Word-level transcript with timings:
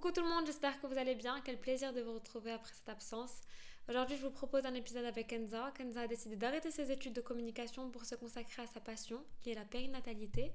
Coucou 0.00 0.12
tout 0.12 0.22
le 0.22 0.28
monde, 0.28 0.46
j'espère 0.46 0.80
que 0.80 0.86
vous 0.86 0.96
allez 0.96 1.16
bien. 1.16 1.40
Quel 1.40 1.58
plaisir 1.58 1.92
de 1.92 2.00
vous 2.00 2.12
retrouver 2.12 2.52
après 2.52 2.72
cette 2.72 2.88
absence. 2.88 3.40
Aujourd'hui, 3.88 4.16
je 4.16 4.22
vous 4.22 4.30
propose 4.30 4.64
un 4.64 4.74
épisode 4.74 5.04
avec 5.04 5.26
Kenza. 5.26 5.72
Kenza 5.74 6.02
a 6.02 6.06
décidé 6.06 6.36
d'arrêter 6.36 6.70
ses 6.70 6.92
études 6.92 7.14
de 7.14 7.20
communication 7.20 7.90
pour 7.90 8.04
se 8.04 8.14
consacrer 8.14 8.62
à 8.62 8.68
sa 8.68 8.78
passion, 8.78 9.20
qui 9.40 9.50
est 9.50 9.56
la 9.56 9.64
périnatalité. 9.64 10.52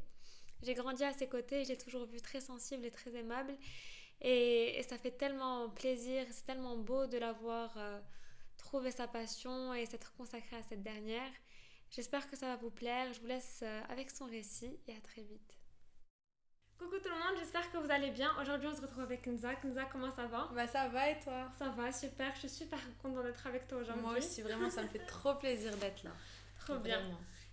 J'ai 0.61 0.73
grandi 0.75 1.03
à 1.03 1.11
ses 1.11 1.27
côtés 1.27 1.59
et 1.59 1.65
j'ai 1.65 1.77
toujours 1.77 2.05
vu 2.05 2.21
très 2.21 2.39
sensible 2.39 2.85
et 2.85 2.91
très 2.91 3.13
aimable. 3.17 3.53
Et, 4.21 4.81
ça 4.87 4.97
fait 4.97 5.11
tellement 5.11 5.69
plaisir, 5.71 6.25
c'est 6.31 6.45
tellement 6.45 6.77
beau 6.77 7.05
de 7.05 7.17
l'avoir 7.17 7.73
euh, 7.75 7.99
trouvé 8.55 8.91
sa 8.91 9.09
passion 9.09 9.73
et 9.73 9.85
s'être 9.85 10.13
consacré 10.15 10.55
à 10.55 10.63
cette 10.63 10.83
dernière. 10.83 11.33
J'espère 11.91 12.29
que 12.29 12.37
ça 12.37 12.47
va 12.47 12.55
vous 12.55 12.71
plaire. 12.71 13.11
Je 13.11 13.19
vous 13.19 13.27
laisse 13.27 13.59
euh, 13.61 13.81
avec 13.89 14.09
son 14.09 14.25
récit 14.25 14.79
et 14.87 14.95
à 14.95 15.01
très 15.01 15.23
vite. 15.23 15.62
Coucou 16.83 16.97
tout 17.01 17.09
le 17.09 17.15
monde, 17.15 17.39
j'espère 17.39 17.71
que 17.71 17.77
vous 17.77 17.89
allez 17.91 18.11
bien. 18.11 18.29
Aujourd'hui, 18.41 18.67
on 18.67 18.75
se 18.75 18.81
retrouve 18.81 19.03
avec 19.03 19.21
Kenza. 19.21 19.55
Kenza, 19.55 19.85
comment 19.85 20.11
ça 20.11 20.25
va? 20.25 20.49
Bah 20.53 20.67
ça 20.67 20.89
va 20.89 21.09
et 21.09 21.19
toi? 21.19 21.49
Ça 21.57 21.69
va, 21.69 21.91
super. 21.93 22.33
Je 22.35 22.39
suis 22.39 22.49
super 22.49 22.79
contente 23.01 23.23
d'être 23.23 23.47
avec 23.47 23.67
toi 23.69 23.77
aujourd'hui. 23.77 24.03
Moi 24.03 24.17
aussi, 24.17 24.41
vraiment, 24.41 24.69
ça 24.69 24.83
me 24.83 24.89
fait 24.89 25.05
trop 25.05 25.35
plaisir 25.35 25.75
d'être 25.77 26.03
là. 26.03 26.11
Trop 26.59 26.77
bien. 26.79 27.01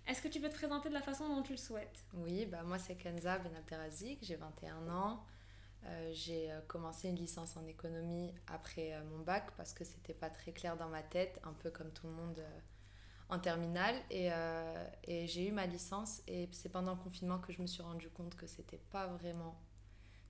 Est-ce 0.05 0.21
que 0.21 0.27
tu 0.27 0.41
peux 0.41 0.49
te 0.49 0.55
présenter 0.55 0.89
de 0.89 0.93
la 0.93 1.01
façon 1.01 1.29
dont 1.29 1.43
tu 1.43 1.53
le 1.53 1.57
souhaites? 1.57 2.03
Oui, 2.13 2.45
bah 2.45 2.63
moi 2.63 2.77
c'est 2.77 2.95
Kenza 2.95 3.37
Benabderazik, 3.37 4.19
j'ai 4.21 4.35
21 4.35 4.89
ans. 4.89 5.23
Euh, 5.85 6.11
j'ai 6.13 6.51
euh, 6.51 6.59
commencé 6.67 7.07
une 7.07 7.15
licence 7.15 7.55
en 7.55 7.65
économie 7.67 8.33
après 8.47 8.93
euh, 8.93 9.03
mon 9.11 9.19
bac 9.19 9.51
parce 9.55 9.73
que 9.73 9.83
c'était 9.85 10.13
pas 10.13 10.29
très 10.29 10.51
clair 10.51 10.75
dans 10.75 10.89
ma 10.89 11.03
tête, 11.03 11.39
un 11.43 11.53
peu 11.53 11.69
comme 11.69 11.91
tout 11.91 12.07
le 12.07 12.13
monde 12.13 12.43
en 13.31 13.39
terminale 13.39 13.95
et, 14.09 14.29
euh, 14.31 14.87
et 15.05 15.25
j'ai 15.27 15.47
eu 15.47 15.51
ma 15.51 15.65
licence 15.65 16.21
et 16.27 16.49
c'est 16.51 16.69
pendant 16.69 16.91
le 16.91 16.99
confinement 16.99 17.39
que 17.39 17.51
je 17.53 17.61
me 17.61 17.67
suis 17.67 17.81
rendu 17.81 18.09
compte 18.09 18.35
que 18.35 18.45
c'était 18.45 18.81
pas 18.91 19.07
vraiment 19.07 19.59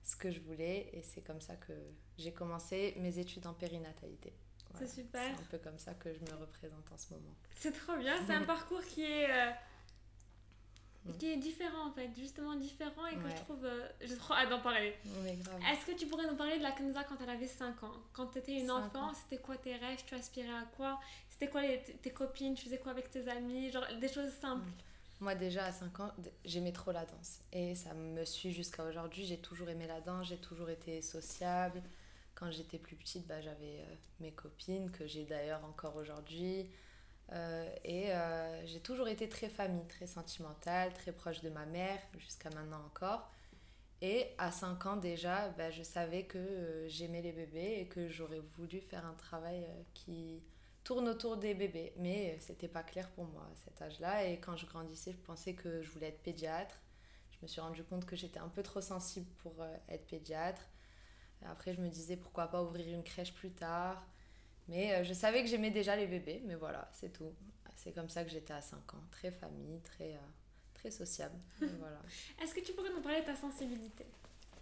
ce 0.04 0.16
que 0.16 0.30
je 0.30 0.40
voulais 0.40 0.88
et 0.92 1.02
c'est 1.02 1.20
comme 1.20 1.40
ça 1.40 1.56
que 1.56 1.72
j'ai 2.16 2.32
commencé 2.32 2.94
mes 2.98 3.18
études 3.18 3.46
en 3.46 3.54
périnatalité. 3.54 4.32
c'est 4.78 4.86
super. 4.86 5.20
C'est 5.36 5.42
un 5.42 5.46
peu 5.50 5.58
comme 5.58 5.78
ça 5.78 5.94
que 5.94 6.14
je 6.14 6.20
me 6.20 6.40
représente 6.40 6.90
en 6.92 6.96
ce 6.96 7.12
moment. 7.12 7.34
C'est 7.56 7.72
trop 7.72 7.96
bien, 7.96 8.14
c'est 8.26 8.34
un 8.34 8.44
parcours 8.44 8.82
qui 8.82 9.02
est 9.04 9.28
euh, 11.06 11.12
Mm. 11.12 11.16
qui 11.18 11.32
est 11.32 11.36
différent 11.36 11.88
en 11.88 11.92
fait, 11.92 12.10
justement 12.16 12.54
différent 12.54 13.06
et 13.06 13.16
que 13.16 13.28
je 13.28 13.36
trouve. 13.42 13.64
Euh, 13.64 13.88
j'ai 14.00 14.16
trop 14.16 14.34
hâte 14.34 14.50
d'en 14.50 14.60
parler. 14.60 14.94
Est-ce 15.70 15.86
que 15.86 15.96
tu 15.98 16.06
pourrais 16.06 16.26
nous 16.26 16.36
parler 16.36 16.58
de 16.58 16.62
la 16.62 16.72
Kenza 16.72 17.04
quand 17.04 17.16
elle 17.22 17.30
avait 17.30 17.46
5 17.46 17.82
ans? 17.82 17.92
Quand 18.12 18.26
tu 18.28 18.38
étais 18.38 18.60
une 18.60 18.70
enfant, 18.70 19.12
c'était 19.14 19.42
quoi 19.42 19.56
tes 19.56 19.74
rêves? 19.76 20.02
Tu 20.06 20.14
aspirais 20.14 20.48
à 20.52 20.64
quoi? 20.76 21.00
C'était 21.28 21.48
quoi 21.48 21.62
tes 22.02 22.10
copines? 22.10 22.54
Tu 22.54 22.64
faisais 22.64 22.78
quoi 22.78 22.92
avec 22.92 23.10
tes 23.10 23.28
amis? 23.28 23.70
Genre 23.70 23.86
des 24.00 24.08
choses 24.08 24.30
simples. 24.32 24.66
Mm. 24.66 24.72
Moi 25.24 25.34
déjà 25.36 25.66
à 25.66 25.72
5 25.72 26.00
ans, 26.00 26.10
j'aimais 26.44 26.72
trop 26.72 26.90
la 26.90 27.04
danse 27.04 27.38
et 27.52 27.76
ça 27.76 27.94
me 27.94 28.24
suit 28.24 28.50
jusqu'à 28.52 28.84
aujourd'hui. 28.84 29.24
J'ai 29.24 29.38
toujours 29.38 29.68
aimé 29.68 29.86
la 29.86 30.00
danse, 30.00 30.26
j'ai 30.26 30.38
toujours 30.38 30.68
été 30.68 31.00
sociable. 31.00 31.80
Quand 32.34 32.50
j'étais 32.50 32.78
plus 32.78 32.96
petite, 32.96 33.26
bah, 33.28 33.40
j'avais 33.40 33.78
euh, 33.80 33.94
mes 34.18 34.32
copines 34.32 34.90
que 34.90 35.06
j'ai 35.06 35.24
d'ailleurs 35.24 35.64
encore 35.64 35.94
aujourd'hui. 35.94 36.66
Euh, 37.32 37.68
et 37.84 38.12
euh, 38.12 38.66
j'ai 38.66 38.80
toujours 38.80 39.08
été 39.08 39.28
très 39.28 39.48
famille, 39.48 39.86
très 39.88 40.06
sentimentale, 40.06 40.92
très 40.92 41.12
proche 41.12 41.40
de 41.40 41.48
ma 41.48 41.64
mère, 41.66 41.98
jusqu'à 42.18 42.50
maintenant 42.50 42.84
encore. 42.86 43.30
Et 44.02 44.34
à 44.38 44.50
5 44.50 44.86
ans 44.86 44.96
déjà, 44.96 45.48
bah, 45.50 45.70
je 45.70 45.82
savais 45.82 46.24
que 46.24 46.38
euh, 46.38 46.88
j'aimais 46.88 47.22
les 47.22 47.32
bébés 47.32 47.78
et 47.80 47.86
que 47.86 48.08
j'aurais 48.08 48.40
voulu 48.40 48.80
faire 48.80 49.06
un 49.06 49.14
travail 49.14 49.64
qui 49.94 50.42
tourne 50.84 51.08
autour 51.08 51.36
des 51.36 51.54
bébés. 51.54 51.94
Mais 51.96 52.36
c'était 52.40 52.68
pas 52.68 52.82
clair 52.82 53.08
pour 53.10 53.24
moi 53.26 53.48
à 53.50 53.54
cet 53.64 53.80
âge-là. 53.80 54.28
Et 54.28 54.38
quand 54.40 54.56
je 54.56 54.66
grandissais, 54.66 55.12
je 55.12 55.18
pensais 55.18 55.54
que 55.54 55.82
je 55.82 55.90
voulais 55.90 56.08
être 56.08 56.22
pédiatre. 56.22 56.74
Je 57.30 57.38
me 57.42 57.46
suis 57.46 57.60
rendu 57.60 57.82
compte 57.84 58.04
que 58.04 58.16
j'étais 58.16 58.40
un 58.40 58.48
peu 58.48 58.62
trop 58.62 58.80
sensible 58.80 59.30
pour 59.38 59.54
être 59.88 60.06
pédiatre. 60.06 60.62
Après, 61.46 61.74
je 61.74 61.80
me 61.80 61.88
disais 61.88 62.16
pourquoi 62.16 62.48
pas 62.48 62.62
ouvrir 62.62 62.88
une 62.88 63.02
crèche 63.02 63.34
plus 63.34 63.50
tard. 63.50 64.04
Mais 64.68 64.94
euh, 64.94 65.04
je 65.04 65.12
savais 65.12 65.42
que 65.42 65.48
j'aimais 65.48 65.70
déjà 65.70 65.96
les 65.96 66.06
bébés, 66.06 66.42
mais 66.46 66.54
voilà, 66.54 66.88
c'est 66.92 67.12
tout. 67.12 67.32
C'est 67.76 67.92
comme 67.92 68.08
ça 68.08 68.24
que 68.24 68.30
j'étais 68.30 68.52
à 68.52 68.60
5 68.60 68.94
ans, 68.94 69.04
très 69.10 69.30
famille, 69.30 69.80
très, 69.80 70.12
euh, 70.12 70.28
très 70.74 70.90
sociable. 70.90 71.34
voilà. 71.58 72.00
Est-ce 72.40 72.54
que 72.54 72.60
tu 72.60 72.72
pourrais 72.72 72.90
nous 72.90 73.00
parler 73.00 73.20
de 73.20 73.26
ta 73.26 73.36
sensibilité? 73.36 74.06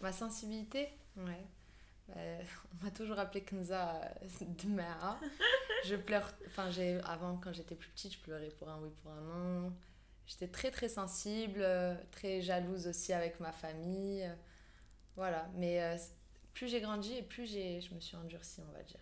Ma 0.01 0.13
sensibilité? 0.13 0.89
Ouais. 1.17 1.45
Bah, 2.09 2.15
on 2.81 2.85
m'a 2.85 2.91
toujours 2.91 3.19
appelé 3.19 3.43
Kenza 3.43 4.01
Dmea. 4.41 5.21
je 5.85 5.97
pleure. 5.97 6.33
Enfin, 6.47 6.71
avant, 7.05 7.37
quand 7.37 7.53
j'étais 7.53 7.75
plus 7.75 7.91
petite, 7.91 8.15
je 8.15 8.19
pleurais 8.19 8.51
pour 8.59 8.69
un 8.69 8.81
oui, 8.81 8.91
pour 9.03 9.13
un 9.13 9.21
non. 9.21 9.73
J'étais 10.27 10.49
très 10.49 10.71
très 10.71 10.89
sensible, 10.89 11.67
très 12.13 12.41
jalouse 12.41 12.87
aussi 12.87 13.13
avec 13.13 13.41
ma 13.41 13.51
famille. 13.53 14.31
Voilà. 15.17 15.51
Mais 15.55 15.83
euh, 15.83 15.97
plus 16.55 16.69
j'ai 16.69 16.81
grandi 16.81 17.15
et 17.15 17.23
plus 17.23 17.47
je 17.47 17.95
me 17.95 18.01
suis 18.01 18.17
endurcie, 18.17 18.63
on 18.67 18.73
va 18.73 18.83
dire 18.83 19.01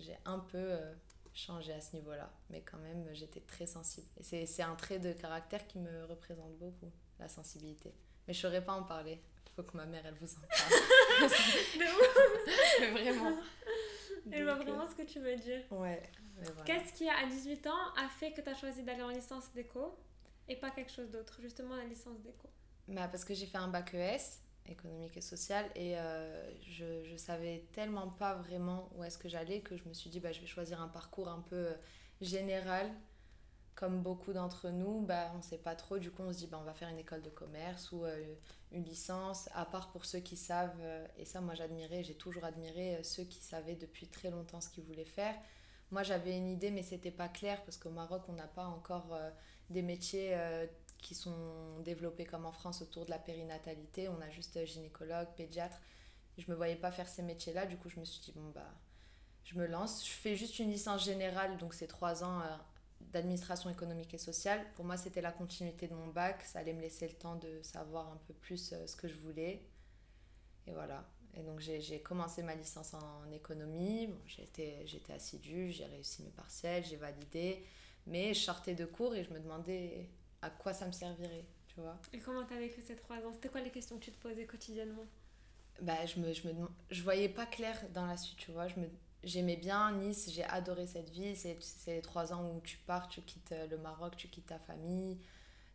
j'ai 0.00 0.16
un 0.24 0.38
peu 0.38 0.58
euh, 0.58 0.92
changé 1.32 1.72
à 1.72 1.80
ce 1.80 1.96
niveau-là. 1.96 2.30
Mais 2.50 2.62
quand 2.62 2.78
même, 2.78 3.06
j'étais 3.12 3.40
très 3.40 3.66
sensible. 3.66 4.08
Et 4.18 4.46
c'est 4.46 4.62
un 4.62 4.74
trait 4.74 4.98
de 4.98 5.12
caractère 5.12 5.66
qui 5.66 5.78
me 5.78 6.04
représente 6.06 6.56
beaucoup, 6.58 6.90
la 7.18 7.28
sensibilité. 7.28 7.94
Mais 8.26 8.34
je 8.34 8.38
ne 8.38 8.42
saurais 8.42 8.64
pas 8.64 8.72
en 8.72 8.82
parler. 8.82 9.20
Il 9.46 9.52
faut 9.54 9.62
que 9.62 9.76
ma 9.76 9.86
mère, 9.86 10.04
elle 10.06 10.14
vous 10.14 10.34
en 10.34 10.40
parle. 10.40 11.30
mais 12.80 12.90
vraiment. 12.90 13.36
Elle 14.30 14.44
voit 14.44 14.54
vraiment 14.54 14.88
ce 14.88 14.94
que 14.94 15.02
tu 15.02 15.20
veux 15.20 15.36
dire. 15.36 15.62
Ouais. 15.70 16.02
Qu'est-ce 16.64 16.92
qui, 16.92 17.08
à 17.08 17.26
18 17.26 17.66
ans, 17.66 17.94
a 17.96 18.08
fait 18.08 18.32
que 18.32 18.40
tu 18.40 18.48
as 18.48 18.54
choisi 18.54 18.82
d'aller 18.82 19.02
en 19.02 19.10
licence 19.10 19.52
d'éco 19.52 19.98
et 20.48 20.56
pas 20.56 20.70
quelque 20.70 20.92
chose 20.92 21.10
d'autre? 21.10 21.38
Justement, 21.40 21.76
la 21.76 21.84
licence 21.84 22.20
d'éco. 22.20 22.48
Bah, 22.88 23.08
parce 23.08 23.24
que 23.24 23.34
j'ai 23.34 23.46
fait 23.46 23.58
un 23.58 23.68
bac 23.68 23.94
ES 23.94 24.40
économique 24.70 25.16
et 25.16 25.20
sociale. 25.20 25.66
Et 25.74 25.98
euh, 25.98 26.50
je, 26.62 27.04
je 27.04 27.16
savais 27.16 27.64
tellement 27.72 28.08
pas 28.08 28.34
vraiment 28.34 28.88
où 28.94 29.04
est-ce 29.04 29.18
que 29.18 29.28
j'allais 29.28 29.60
que 29.60 29.76
je 29.76 29.88
me 29.88 29.94
suis 29.94 30.10
dit 30.10 30.20
bah, 30.20 30.32
je 30.32 30.40
vais 30.40 30.46
choisir 30.46 30.80
un 30.80 30.88
parcours 30.88 31.28
un 31.28 31.40
peu 31.40 31.56
euh, 31.56 31.74
général 32.20 32.90
comme 33.74 34.02
beaucoup 34.02 34.32
d'entre 34.32 34.70
nous. 34.70 35.00
Bah, 35.02 35.32
on 35.36 35.42
sait 35.42 35.58
pas 35.58 35.74
trop. 35.74 35.98
Du 35.98 36.10
coup 36.10 36.22
on 36.22 36.32
se 36.32 36.38
dit 36.38 36.46
bah, 36.46 36.58
on 36.60 36.64
va 36.64 36.74
faire 36.74 36.88
une 36.88 36.98
école 36.98 37.22
de 37.22 37.30
commerce 37.30 37.92
ou 37.92 38.04
euh, 38.04 38.34
une 38.72 38.84
licence 38.84 39.48
à 39.54 39.64
part 39.64 39.90
pour 39.90 40.04
ceux 40.04 40.20
qui 40.20 40.36
savent 40.36 40.80
et 41.16 41.24
ça 41.24 41.40
moi 41.40 41.54
j'admirais 41.54 42.04
j'ai 42.04 42.14
toujours 42.14 42.44
admiré 42.44 43.02
ceux 43.02 43.24
qui 43.24 43.40
savaient 43.40 43.74
depuis 43.74 44.06
très 44.06 44.30
longtemps 44.30 44.60
ce 44.60 44.70
qu'ils 44.70 44.84
voulaient 44.84 45.04
faire. 45.04 45.34
Moi 45.90 46.04
j'avais 46.04 46.36
une 46.36 46.46
idée 46.48 46.70
mais 46.70 46.82
c'était 46.82 47.10
pas 47.10 47.28
clair 47.28 47.60
parce 47.64 47.76
qu'au 47.76 47.90
Maroc 47.90 48.22
on 48.28 48.32
n'a 48.34 48.46
pas 48.46 48.66
encore 48.66 49.18
des 49.70 49.82
métiers 49.82 50.36
qui 51.00 51.14
sont 51.14 51.80
développés 51.80 52.24
comme 52.24 52.46
en 52.46 52.52
France 52.52 52.82
autour 52.82 53.04
de 53.04 53.10
la 53.10 53.18
périnatalité. 53.18 54.08
On 54.08 54.20
a 54.20 54.30
juste 54.30 54.64
gynécologue, 54.64 55.28
pédiatre. 55.36 55.80
Je 56.38 56.50
me 56.50 56.56
voyais 56.56 56.76
pas 56.76 56.90
faire 56.90 57.08
ces 57.08 57.22
métiers-là. 57.22 57.66
Du 57.66 57.76
coup, 57.76 57.88
je 57.88 57.98
me 58.00 58.04
suis 58.04 58.20
dit, 58.20 58.32
bon, 58.32 58.50
bah, 58.54 58.72
je 59.44 59.58
me 59.58 59.66
lance. 59.66 60.06
Je 60.06 60.12
fais 60.12 60.36
juste 60.36 60.58
une 60.58 60.70
licence 60.70 61.04
générale, 61.04 61.56
donc 61.58 61.74
c'est 61.74 61.86
trois 61.86 62.24
ans 62.24 62.40
euh, 62.40 62.56
d'administration 63.00 63.70
économique 63.70 64.14
et 64.14 64.18
sociale. 64.18 64.64
Pour 64.74 64.84
moi, 64.84 64.96
c'était 64.96 65.20
la 65.20 65.32
continuité 65.32 65.88
de 65.88 65.94
mon 65.94 66.08
bac. 66.08 66.42
Ça 66.42 66.60
allait 66.60 66.72
me 66.72 66.80
laisser 66.80 67.08
le 67.08 67.14
temps 67.14 67.36
de 67.36 67.60
savoir 67.62 68.08
un 68.12 68.18
peu 68.26 68.34
plus 68.34 68.72
euh, 68.72 68.86
ce 68.86 68.96
que 68.96 69.08
je 69.08 69.16
voulais. 69.16 69.66
Et 70.66 70.72
voilà. 70.72 71.04
Et 71.34 71.42
donc, 71.42 71.60
j'ai 71.60 72.00
commencé 72.00 72.42
ma 72.42 72.54
licence 72.54 72.94
en, 72.94 73.30
économie. 73.32 74.08
Bon, 74.08 74.18
J'étais 74.26 75.12
assidue, 75.12 75.70
j'ai 75.70 75.86
réussi 75.86 76.22
mes 76.22 76.30
partiels, 76.30 76.84
j'ai 76.84 76.96
validé. 76.96 77.64
Mais 78.06 78.34
je 78.34 78.40
sortais 78.40 78.74
de 78.74 78.84
cours 78.84 79.14
et 79.14 79.24
je 79.24 79.30
me 79.32 79.38
demandais 79.38 80.08
à 80.42 80.50
quoi 80.50 80.72
ça 80.72 80.86
me 80.86 80.92
servirait, 80.92 81.46
tu 81.68 81.80
vois. 81.80 81.98
Et 82.12 82.18
comment 82.18 82.44
t'as 82.44 82.58
vécu 82.58 82.80
ces 82.80 82.96
trois 82.96 83.18
ans? 83.18 83.32
C'était 83.32 83.48
quoi 83.48 83.60
les 83.60 83.70
questions 83.70 83.98
que 83.98 84.04
tu 84.04 84.12
te 84.12 84.20
posais 84.20 84.46
quotidiennement? 84.46 85.06
Bah, 85.82 86.04
je 86.06 86.20
me, 86.20 86.32
je 86.32 86.46
me 86.48 86.54
je 86.90 87.02
voyais 87.02 87.28
pas 87.28 87.46
clair 87.46 87.78
dans 87.94 88.06
la 88.06 88.16
suite, 88.16 88.38
tu 88.38 88.52
vois. 88.52 88.68
Je 88.68 88.78
me, 88.80 88.86
j'aimais 89.24 89.56
bien 89.56 89.92
Nice, 89.92 90.30
j'ai 90.30 90.44
adoré 90.44 90.86
cette 90.86 91.10
vie. 91.10 91.34
C'est, 91.36 91.56
c'est 91.60 91.96
les 91.96 92.02
trois 92.02 92.32
ans 92.32 92.46
où 92.50 92.60
tu 92.60 92.76
pars, 92.78 93.08
tu 93.08 93.22
quittes 93.22 93.52
euh, 93.52 93.66
le 93.66 93.78
Maroc, 93.78 94.16
tu 94.16 94.28
quittes 94.28 94.46
ta 94.46 94.58
famille, 94.58 95.18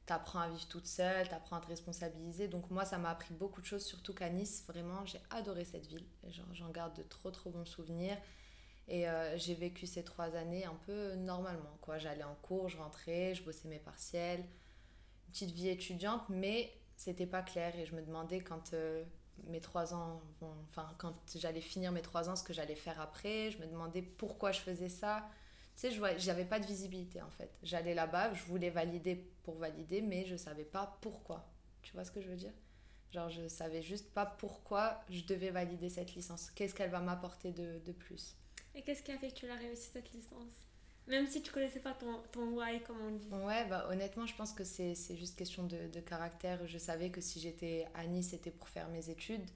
t'apprends 0.06 0.40
à 0.40 0.50
vivre 0.50 0.68
toute 0.68 0.88
seule, 0.88 1.28
t'apprends 1.28 1.58
à 1.58 1.62
te 1.62 1.68
responsabiliser. 1.68 2.48
Donc 2.48 2.70
moi, 2.70 2.86
ça 2.86 2.98
m'a 2.98 3.10
appris 3.10 3.34
beaucoup 3.34 3.62
de 3.62 3.66
choses, 3.66 3.86
surtout 3.86 4.14
qu'à 4.14 4.30
Nice, 4.30 4.64
vraiment, 4.68 5.06
j'ai 5.06 5.20
adoré 5.32 5.66
cette 5.66 5.88
ville. 5.88 6.06
Genre, 6.30 6.54
j'en 6.54 6.70
garde 6.70 6.96
de 6.96 7.04
trop, 7.04 7.32
trop 7.32 7.50
bons 7.50 7.66
souvenirs. 7.66 8.18
Et 8.88 9.08
euh, 9.10 9.38
j'ai 9.38 9.56
vécu 9.56 9.88
ces 9.88 10.04
trois 10.04 10.36
années 10.36 10.66
un 10.66 10.76
peu 10.86 11.16
normalement. 11.16 11.78
quoi. 11.82 11.98
J'allais 11.98 12.24
en 12.24 12.36
cours, 12.36 12.70
je 12.70 12.78
rentrais, 12.78 13.34
je 13.34 13.44
bossais 13.44 13.68
mes 13.68 13.80
partiels. 13.80 14.42
Une 14.42 15.32
petite 15.32 15.52
vie 15.52 15.70
étudiante, 15.70 16.24
mais 16.30 16.72
c'était 16.96 17.26
pas 17.26 17.42
clair. 17.42 17.76
Et 17.78 17.86
je 17.86 17.96
me 17.96 18.02
demandais 18.02 18.42
quand 18.42 18.74
euh, 18.74 19.04
mes 19.48 19.60
trois 19.60 19.94
ans, 19.94 20.22
enfin, 20.70 20.88
quand 20.98 21.16
j'allais 21.36 21.62
finir 21.62 21.92
mes 21.92 22.02
trois 22.02 22.30
ans, 22.30 22.36
ce 22.36 22.44
que 22.44 22.54
j'allais 22.54 22.76
faire 22.76 23.00
après. 23.02 23.52
Je 23.52 23.58
me 23.60 23.68
demandais 23.68 24.02
pourquoi 24.02 24.52
je 24.52 24.60
faisais 24.60 24.90
ça. 24.90 25.28
Tu 25.76 25.82
sais, 25.82 25.92
je 25.92 26.28
n'avais 26.28 26.46
pas 26.46 26.60
de 26.60 26.66
visibilité 26.66 27.22
en 27.22 27.30
fait. 27.32 27.52
J'allais 27.64 27.94
là-bas, 27.94 28.34
je 28.34 28.44
voulais 28.46 28.70
valider 28.70 29.16
pour 29.44 29.56
valider, 29.58 30.02
mais 30.02 30.26
je 30.26 30.36
savais 30.38 30.64
pas 30.64 30.98
pourquoi. 31.02 31.52
Tu 31.82 31.94
vois 31.94 32.06
ce 32.06 32.12
que 32.12 32.22
je 32.22 32.30
veux 32.30 32.36
dire? 32.38 32.54
Genre, 33.12 33.30
je 33.30 33.48
savais 33.48 33.82
juste 33.82 34.14
pas 34.14 34.26
pourquoi 34.26 35.04
je 35.10 35.24
devais 35.26 35.50
valider 35.52 35.90
cette 35.90 36.16
licence. 36.16 36.50
Qu'est-ce 36.52 36.74
qu'elle 36.76 36.92
va 36.92 37.00
m'apporter 37.02 37.52
de, 37.52 37.80
de 37.86 37.92
plus? 37.92 38.36
Et 38.76 38.82
qu'est-ce 38.82 39.02
qui 39.02 39.12
a 39.12 39.18
fait 39.18 39.30
que 39.30 39.36
tu 39.36 39.48
l'as 39.48 39.56
réussi 39.56 39.90
cette 39.92 40.12
licence? 40.14 40.68
Même 41.08 41.28
si 41.28 41.42
tu 41.42 41.52
connaissais 41.52 41.80
pas 41.80 41.94
ton, 41.94 42.22
ton 42.32 42.58
why, 42.58 42.82
comme 42.82 43.00
on 43.00 43.12
dit. 43.12 43.28
Ouais, 43.30 43.66
bah, 43.66 43.88
honnêtement, 43.90 44.26
je 44.26 44.36
pense 44.36 44.54
que 44.54 44.64
c'est 44.64 44.96
juste 45.16 45.38
question 45.38 45.64
de, 45.64 45.88
de, 45.88 46.00
caractère. 46.00 46.66
Je 46.68 46.78
savais 46.80 47.12
que 47.12 47.22
si 47.22 47.40
j'étais 47.40 47.88
à 47.94 48.06
Nice, 48.08 48.30
c'était 48.30 48.50
pour 48.52 48.70
faire 48.70 48.90
mes 48.90 49.10
études. 49.10 49.48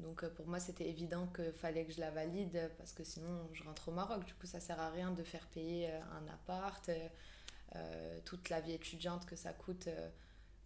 Donc 0.00 0.26
pour 0.30 0.46
moi, 0.48 0.58
c'était 0.58 0.88
évident 0.88 1.26
qu'il 1.28 1.52
fallait 1.52 1.84
que 1.84 1.92
je 1.92 2.00
la 2.00 2.10
valide 2.10 2.70
parce 2.78 2.92
que 2.92 3.04
sinon, 3.04 3.48
je 3.52 3.62
rentre 3.62 3.88
au 3.88 3.92
Maroc. 3.92 4.24
Du 4.24 4.34
coup, 4.34 4.46
ça 4.46 4.58
sert 4.58 4.80
à 4.80 4.90
rien 4.90 5.10
de 5.12 5.22
faire 5.22 5.46
payer 5.48 5.90
un 5.90 6.26
appart, 6.32 6.90
toute 8.24 8.48
la 8.48 8.60
vie 8.60 8.72
étudiante 8.72 9.26
que 9.26 9.36
ça 9.36 9.52
coûte 9.52 9.88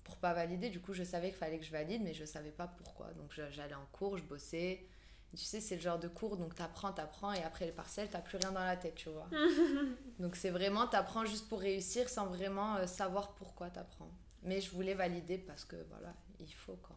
pour 0.04 0.16
pas 0.16 0.34
valider. 0.34 0.70
Du 0.70 0.80
coup, 0.80 0.92
je 0.92 1.02
savais 1.02 1.28
qu'il 1.30 1.38
fallait 1.38 1.58
que 1.58 1.64
je 1.64 1.72
valide, 1.72 2.02
mais 2.02 2.14
je 2.14 2.24
savais 2.24 2.52
pas 2.52 2.68
pourquoi. 2.68 3.12
Donc 3.14 3.32
j'allais 3.50 3.74
en 3.74 3.86
cours, 3.92 4.18
je 4.18 4.22
bossais. 4.22 4.86
Tu 5.36 5.44
sais, 5.44 5.60
c'est 5.60 5.76
le 5.76 5.80
genre 5.80 5.98
de 5.98 6.08
cours, 6.08 6.36
donc 6.36 6.54
t'apprends, 6.54 6.92
t'apprends, 6.92 7.32
et 7.32 7.42
après 7.42 7.66
les 7.66 7.72
partiels, 7.72 8.08
t'as 8.10 8.20
plus 8.20 8.38
rien 8.38 8.52
dans 8.52 8.64
la 8.64 8.76
tête, 8.76 8.94
tu 8.94 9.08
vois. 9.08 9.28
donc 10.18 10.36
c'est 10.36 10.50
vraiment, 10.50 10.86
t'apprends 10.86 11.24
juste 11.24 11.48
pour 11.48 11.60
réussir 11.60 12.08
sans 12.08 12.26
vraiment 12.26 12.76
euh, 12.76 12.86
savoir 12.86 13.34
pourquoi 13.34 13.70
t'apprends. 13.70 14.10
Mais 14.42 14.60
je 14.60 14.70
voulais 14.70 14.94
valider 14.94 15.38
parce 15.38 15.64
que 15.64 15.76
voilà, 15.88 16.14
il 16.40 16.52
faut 16.54 16.76
quoi. 16.76 16.96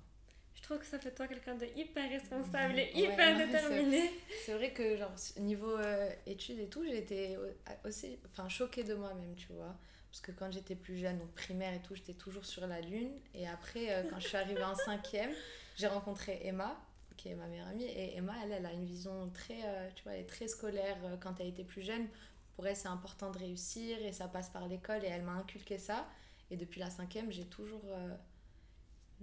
Je 0.53 0.63
trouve 0.63 0.79
que 0.79 0.85
ça 0.85 0.99
fait 0.99 1.11
toi 1.11 1.27
quelqu'un 1.27 1.55
de 1.55 1.67
hyper 1.75 2.09
responsable 2.09 2.79
et 2.79 2.91
hyper 2.93 3.37
déterminé. 3.37 4.11
C'est 4.43 4.53
vrai 4.53 4.73
que 4.73 4.97
genre 4.97 5.13
niveau 5.39 5.77
euh, 5.77 6.09
études 6.25 6.59
et 6.59 6.67
tout, 6.67 6.83
j'étais 6.83 7.37
aussi 7.85 8.19
enfin 8.25 8.49
choquée 8.49 8.83
de 8.83 8.95
moi-même, 8.95 9.35
tu 9.35 9.53
vois. 9.53 9.75
Parce 10.09 10.21
que 10.21 10.31
quand 10.31 10.51
j'étais 10.51 10.75
plus 10.75 10.97
jeune, 10.97 11.19
donc 11.19 11.31
primaire 11.33 11.73
et 11.73 11.81
tout, 11.81 11.95
j'étais 11.95 12.13
toujours 12.13 12.45
sur 12.45 12.65
la 12.65 12.81
lune. 12.81 13.11
Et 13.33 13.47
après, 13.47 13.93
euh, 13.93 14.03
quand 14.09 14.19
je 14.19 14.27
suis 14.27 14.37
arrivée 14.37 14.63
en 14.63 14.75
cinquième, 14.75 15.31
j'ai 15.75 15.87
rencontré 15.87 16.39
Emma, 16.43 16.75
qui 17.17 17.29
est 17.29 17.35
ma 17.35 17.47
meilleure 17.47 17.67
amie. 17.67 17.83
Et 17.83 18.15
Emma, 18.15 18.33
elle, 18.43 18.51
elle 18.51 18.65
a 18.65 18.71
une 18.71 18.85
vision 18.85 19.29
très, 19.31 19.59
euh, 19.65 19.89
tu 19.95 20.03
vois, 20.03 20.13
elle 20.13 20.21
est 20.21 20.29
très 20.29 20.47
scolaire 20.47 20.97
euh, 21.03 21.17
quand 21.17 21.39
elle 21.39 21.47
était 21.47 21.63
plus 21.63 21.81
jeune. 21.81 22.07
Pour 22.55 22.65
elle, 22.67 22.75
c'est 22.75 22.87
important 22.87 23.31
de 23.31 23.39
réussir 23.39 23.97
et 24.03 24.13
ça 24.13 24.27
passe 24.27 24.49
par 24.49 24.67
l'école. 24.67 25.03
Et 25.03 25.07
elle 25.07 25.23
m'a 25.23 25.33
inculqué 25.33 25.77
ça. 25.77 26.07
Et 26.49 26.57
depuis 26.57 26.79
la 26.79 26.89
cinquième, 26.89 27.31
j'ai 27.31 27.45
toujours... 27.45 27.83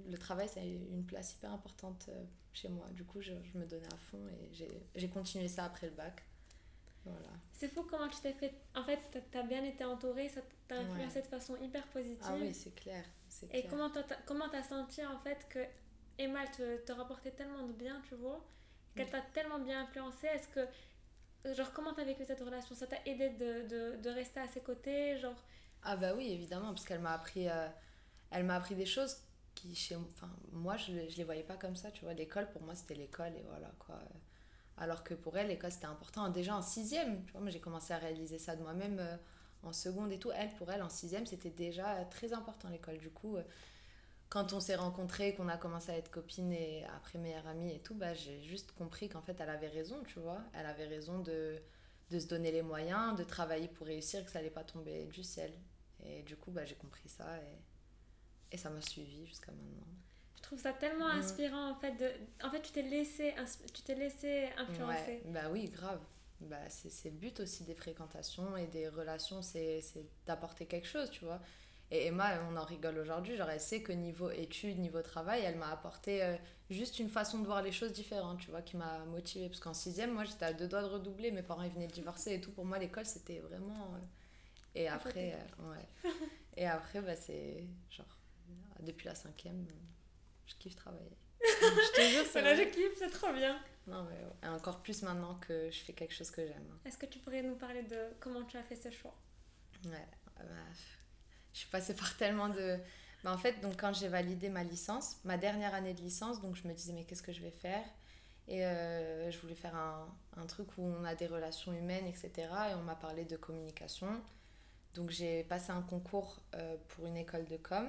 le 0.07 0.19
travail, 0.19 0.49
c'est 0.49 0.65
une 0.69 1.05
place 1.05 1.35
hyper 1.35 1.53
importante 1.53 2.11
chez 2.53 2.69
moi. 2.69 2.87
Du 2.93 3.05
coup, 3.05 3.21
je, 3.21 3.33
je 3.43 3.59
me 3.59 3.65
donnais 3.67 3.93
à 3.93 3.97
fond 3.97 4.21
et 4.29 4.69
j'ai 4.95 5.09
continué 5.09 5.49
ça 5.49 5.65
après 5.65 5.89
le 5.89 5.95
bac. 5.95 6.23
C'est 7.53 7.69
fou 7.69 7.85
comment 7.85 8.09
tu 8.09 8.21
t'es 8.21 8.33
fait. 8.33 8.55
En 8.75 8.83
fait, 8.85 8.99
tu 9.31 9.39
as 9.39 9.43
bien 9.43 9.63
été 9.65 9.85
entourée, 9.85 10.29
ça 10.29 10.41
t'a 10.69 10.79
influencé 10.79 11.23
de 11.23 11.27
façon 11.27 11.57
hyper 11.57 11.87
positive. 11.89 12.25
Ah 12.25 12.35
oui, 12.41 12.53
c'est 12.55 12.75
clair. 12.75 13.05
Et 13.53 13.63
clair. 13.63 13.93
comment 14.27 14.49
t'as 14.49 14.59
as 14.59 14.63
senti 14.63 15.05
en 15.05 15.19
fait 15.19 15.47
que 15.49 15.61
Emma 16.19 16.47
te, 16.47 16.79
te 16.79 16.93
rapportait 16.93 17.31
tellement 17.33 17.67
de 17.67 17.73
bien, 17.73 18.01
tu 18.09 18.15
vois, 18.15 18.45
qu'elle 18.95 19.11
t'a 19.11 19.21
tellement 19.21 19.59
bien 19.59 19.83
influencé 19.83 20.27
Est-ce 20.27 20.49
que. 20.49 20.67
Genre, 21.55 21.73
comment 21.75 21.93
t'as 21.93 22.05
vécu 22.05 22.25
cette 22.25 22.41
relation? 22.41 22.75
Ça 22.75 22.87
t'a 22.87 22.97
aidé 23.05 23.29
de, 23.31 23.97
de, 23.97 24.09
rester 24.09 24.41
à 24.41 24.49
ses 24.49 24.61
côtés 24.61 25.19
genre... 25.19 25.37
Ah 25.83 25.95
bah 25.95 26.15
oui, 26.17 26.33
évidemment, 26.33 26.69
parce 26.69 26.87
qu'elle 26.87 27.01
m'a 27.01 27.13
appris, 27.13 27.51
euh, 27.51 27.69
appris 28.31 28.75
des 28.75 28.87
choses 28.87 29.19
qui, 29.55 29.75
chez 29.75 29.95
enfin, 29.95 30.31
moi, 30.53 30.79
je, 30.79 31.07
je 31.07 31.17
les 31.19 31.25
voyais 31.25 31.43
pas 31.43 31.57
comme 31.57 31.77
ça, 31.77 31.91
tu 31.91 32.05
vois. 32.05 32.15
L'école, 32.15 32.49
pour 32.51 32.63
moi, 32.63 32.75
c'était 32.75 32.95
l'école 32.95 33.35
et 33.37 33.45
voilà, 33.47 33.71
quoi. 33.79 34.01
Alors 34.77 35.05
que 35.05 35.15
pour 35.15 35.37
elle, 35.37 35.49
l'école, 35.49 35.71
c'était 35.71 35.87
important. 35.87 36.29
Déjà 36.31 36.57
en 36.57 36.63
sixième, 36.63 37.25
tu 37.27 37.33
vois, 37.33 37.41
moi 37.41 37.51
j'ai 37.51 37.61
commencé 37.61 37.93
à 37.93 37.99
réaliser 37.99 38.39
ça 38.39 38.57
de 38.57 38.63
moi-même 38.63 38.99
euh, 38.99 39.17
en 39.63 39.73
seconde 39.73 40.13
et 40.13 40.19
tout. 40.19 40.33
Elle, 40.33 40.51
pour 40.55 40.71
elle, 40.71 40.83
en 40.83 40.89
sixième, 40.89 41.27
c'était 41.27 41.51
déjà 41.51 42.05
très 42.07 42.33
important 42.33 42.69
l'école. 42.69 42.99
Du 42.99 43.11
coup, 43.11 43.37
euh, 43.37 43.43
quand 44.35 44.53
on 44.53 44.59
s'est 44.59 44.75
rencontrés, 44.75 45.33
qu'on 45.37 45.47
a 45.47 45.57
commencé 45.57 45.93
à 45.93 45.97
être 45.97 46.11
copines 46.11 46.53
et 46.53 46.85
après 46.97 47.21
meilleure 47.21 47.47
amie 47.47 47.73
et 47.73 47.79
tout, 47.79 47.95
bah, 47.95 48.15
j'ai 48.15 48.43
juste 48.43 48.73
compris 48.73 49.09
qu'en 49.09 49.23
fait, 49.23 49.41
elle 49.41 49.49
avait 49.49 49.69
raison, 49.69 50.03
tu 50.09 50.19
vois. 50.19 50.41
Elle 50.53 50.67
avait 50.67 50.87
raison 50.87 51.21
de, 51.21 51.57
de 52.11 52.19
se 52.19 52.27
donner 52.27 52.51
les 52.51 52.63
moyens, 52.63 53.17
de 53.17 53.23
travailler 53.23 53.69
pour 53.69 53.87
réussir, 53.87 54.25
que 54.25 54.33
ça 54.33 54.41
allait 54.41 54.51
pas 54.51 54.65
tomber 54.65 55.07
du 55.07 55.23
ciel. 55.23 55.53
Et 56.05 56.25
du 56.25 56.37
coup, 56.37 56.51
bah, 56.51 56.65
j'ai 56.65 56.75
compris 56.75 57.09
ça 57.09 57.39
et, 57.39 58.55
et 58.57 58.59
ça 58.59 58.71
m'a 58.71 58.81
suivi 58.81 59.25
jusqu'à 59.25 59.53
maintenant 59.53 59.87
trouve 60.45 60.61
ça 60.61 60.73
tellement 60.73 61.09
mm. 61.09 61.19
inspirant 61.19 61.71
en 61.71 61.75
fait. 61.75 61.93
De... 61.93 62.11
En 62.47 62.51
fait, 62.51 62.61
tu 62.61 62.73
t'es 62.73 62.83
laissé, 62.83 63.35
tu 63.73 63.83
t'es 63.83 63.95
laissé 63.95 64.49
influencer. 64.59 65.23
bah 65.27 65.49
oui, 65.51 65.71
grave. 65.71 66.01
Bah, 66.41 66.69
c'est 66.69 67.11
le 67.11 67.17
but 67.17 67.41
aussi 67.41 67.65
des 67.65 67.75
fréquentations 67.75 68.57
et 68.57 68.67
des 68.67 68.89
relations, 68.89 69.41
c'est 69.41 69.83
d'apporter 70.27 70.67
quelque 70.67 70.87
chose, 70.87 71.11
tu 71.11 71.25
vois. 71.25 71.41
Et 71.91 72.07
Emma, 72.07 72.41
on 72.51 72.57
en 72.57 72.65
rigole 72.65 72.99
aujourd'hui, 72.99 73.37
genre 73.37 73.51
elle 73.51 73.61
sait 73.61 73.83
que 73.83 73.93
niveau 73.93 74.31
études, 74.31 74.79
niveau 74.79 75.03
travail, 75.03 75.43
elle 75.45 75.57
m'a 75.57 75.71
apporté 75.71 76.23
euh, 76.23 76.37
juste 76.71 76.99
une 76.99 77.09
façon 77.09 77.39
de 77.39 77.47
voir 77.47 77.63
les 77.63 77.73
choses 77.73 77.93
différentes, 77.93 78.41
tu 78.41 78.51
vois, 78.51 78.63
qui 78.63 78.77
m'a 78.77 79.05
motivée. 79.05 79.49
Parce 79.49 79.61
qu'en 79.61 79.75
sixième, 79.75 80.13
moi 80.13 80.25
j'étais 80.25 80.47
à 80.47 80.53
deux 80.53 80.67
doigts 80.67 80.83
de 80.83 80.89
redoubler, 80.89 81.31
mes 81.31 81.43
parents 81.43 81.63
ils 81.63 81.71
venaient 81.71 81.87
de 81.87 81.93
divorcer 81.93 82.35
et 82.35 82.41
tout. 82.41 82.51
Pour 82.51 82.65
moi, 82.65 82.79
l'école 82.79 83.05
c'était 83.05 83.39
vraiment. 83.41 83.95
Euh, 83.95 83.99
et 84.75 84.89
après, 84.89 85.35
euh, 85.35 85.71
ouais. 85.71 86.11
et 86.57 86.67
après, 86.67 87.01
bah, 87.01 87.17
c'est 87.17 87.65
genre, 87.91 88.19
depuis 88.81 89.07
la 89.07 89.15
cinquième 89.15 89.67
je 90.47 90.55
kiffe 90.57 90.77
travailler. 90.77 91.17
je 91.41 91.93
te 91.97 92.01
jure, 92.11 92.25
c'est 92.31 92.57
je 92.57 92.71
kiffe, 92.71 92.99
c'est 92.99 93.11
trop 93.11 93.33
bien. 93.33 93.61
Non, 93.87 94.05
mais 94.05 94.49
encore 94.49 94.81
plus 94.81 95.03
maintenant 95.03 95.35
que 95.37 95.71
je 95.71 95.79
fais 95.81 95.93
quelque 95.93 96.15
chose 96.15 96.31
que 96.31 96.47
j'aime. 96.47 96.79
Est-ce 96.85 96.97
que 96.97 97.07
tu 97.07 97.19
pourrais 97.19 97.43
nous 97.43 97.57
parler 97.57 97.83
de 97.83 97.99
comment 98.21 98.43
tu 98.45 98.57
as 98.57 98.63
fait 98.63 98.77
ce 98.77 98.91
choix? 98.91 99.15
Ouais, 99.85 100.07
bah, 100.37 100.45
je 101.55 101.61
suis 101.61 101.69
passée 101.69 101.95
par 101.95 102.15
tellement 102.17 102.49
de. 102.49 102.79
Bah, 103.23 103.33
en 103.33 103.39
fait, 103.39 103.61
donc 103.63 103.81
quand 103.81 103.95
j'ai 103.95 104.09
validé 104.09 104.51
ma 104.51 104.65
licence, 104.65 105.17
ma 105.25 105.39
dernière 105.39 105.73
année 105.73 105.95
de 105.95 106.03
licence, 106.03 106.43
donc 106.43 106.57
je 106.57 106.69
me 106.69 106.75
disais, 106.75 106.93
mais 106.93 107.05
qu'est-ce 107.05 107.23
que 107.23 107.33
je 107.33 107.41
vais 107.41 107.53
faire? 107.53 107.85
Et 108.49 108.67
euh, 108.67 109.31
je 109.31 109.39
voulais 109.39 109.55
faire 109.55 109.75
un, 109.75 110.07
un, 110.37 110.47
truc 110.47 110.69
où 110.77 110.83
on 110.83 111.05
a 111.05 111.15
des 111.15 111.27
relations 111.27 111.73
humaines, 111.73 112.07
etc. 112.07 112.33
Et 112.71 112.75
on 112.75 112.83
m'a 112.83 112.97
parlé 112.97 113.25
de 113.25 113.37
communication. 113.37 114.09
Donc 114.95 115.11
j'ai 115.11 115.45
passé 115.45 115.71
un 115.71 115.81
concours 115.81 116.43
euh, 116.55 116.77
pour 116.89 117.07
une 117.07 117.17
école 117.17 117.47
de 117.47 117.57
com 117.57 117.89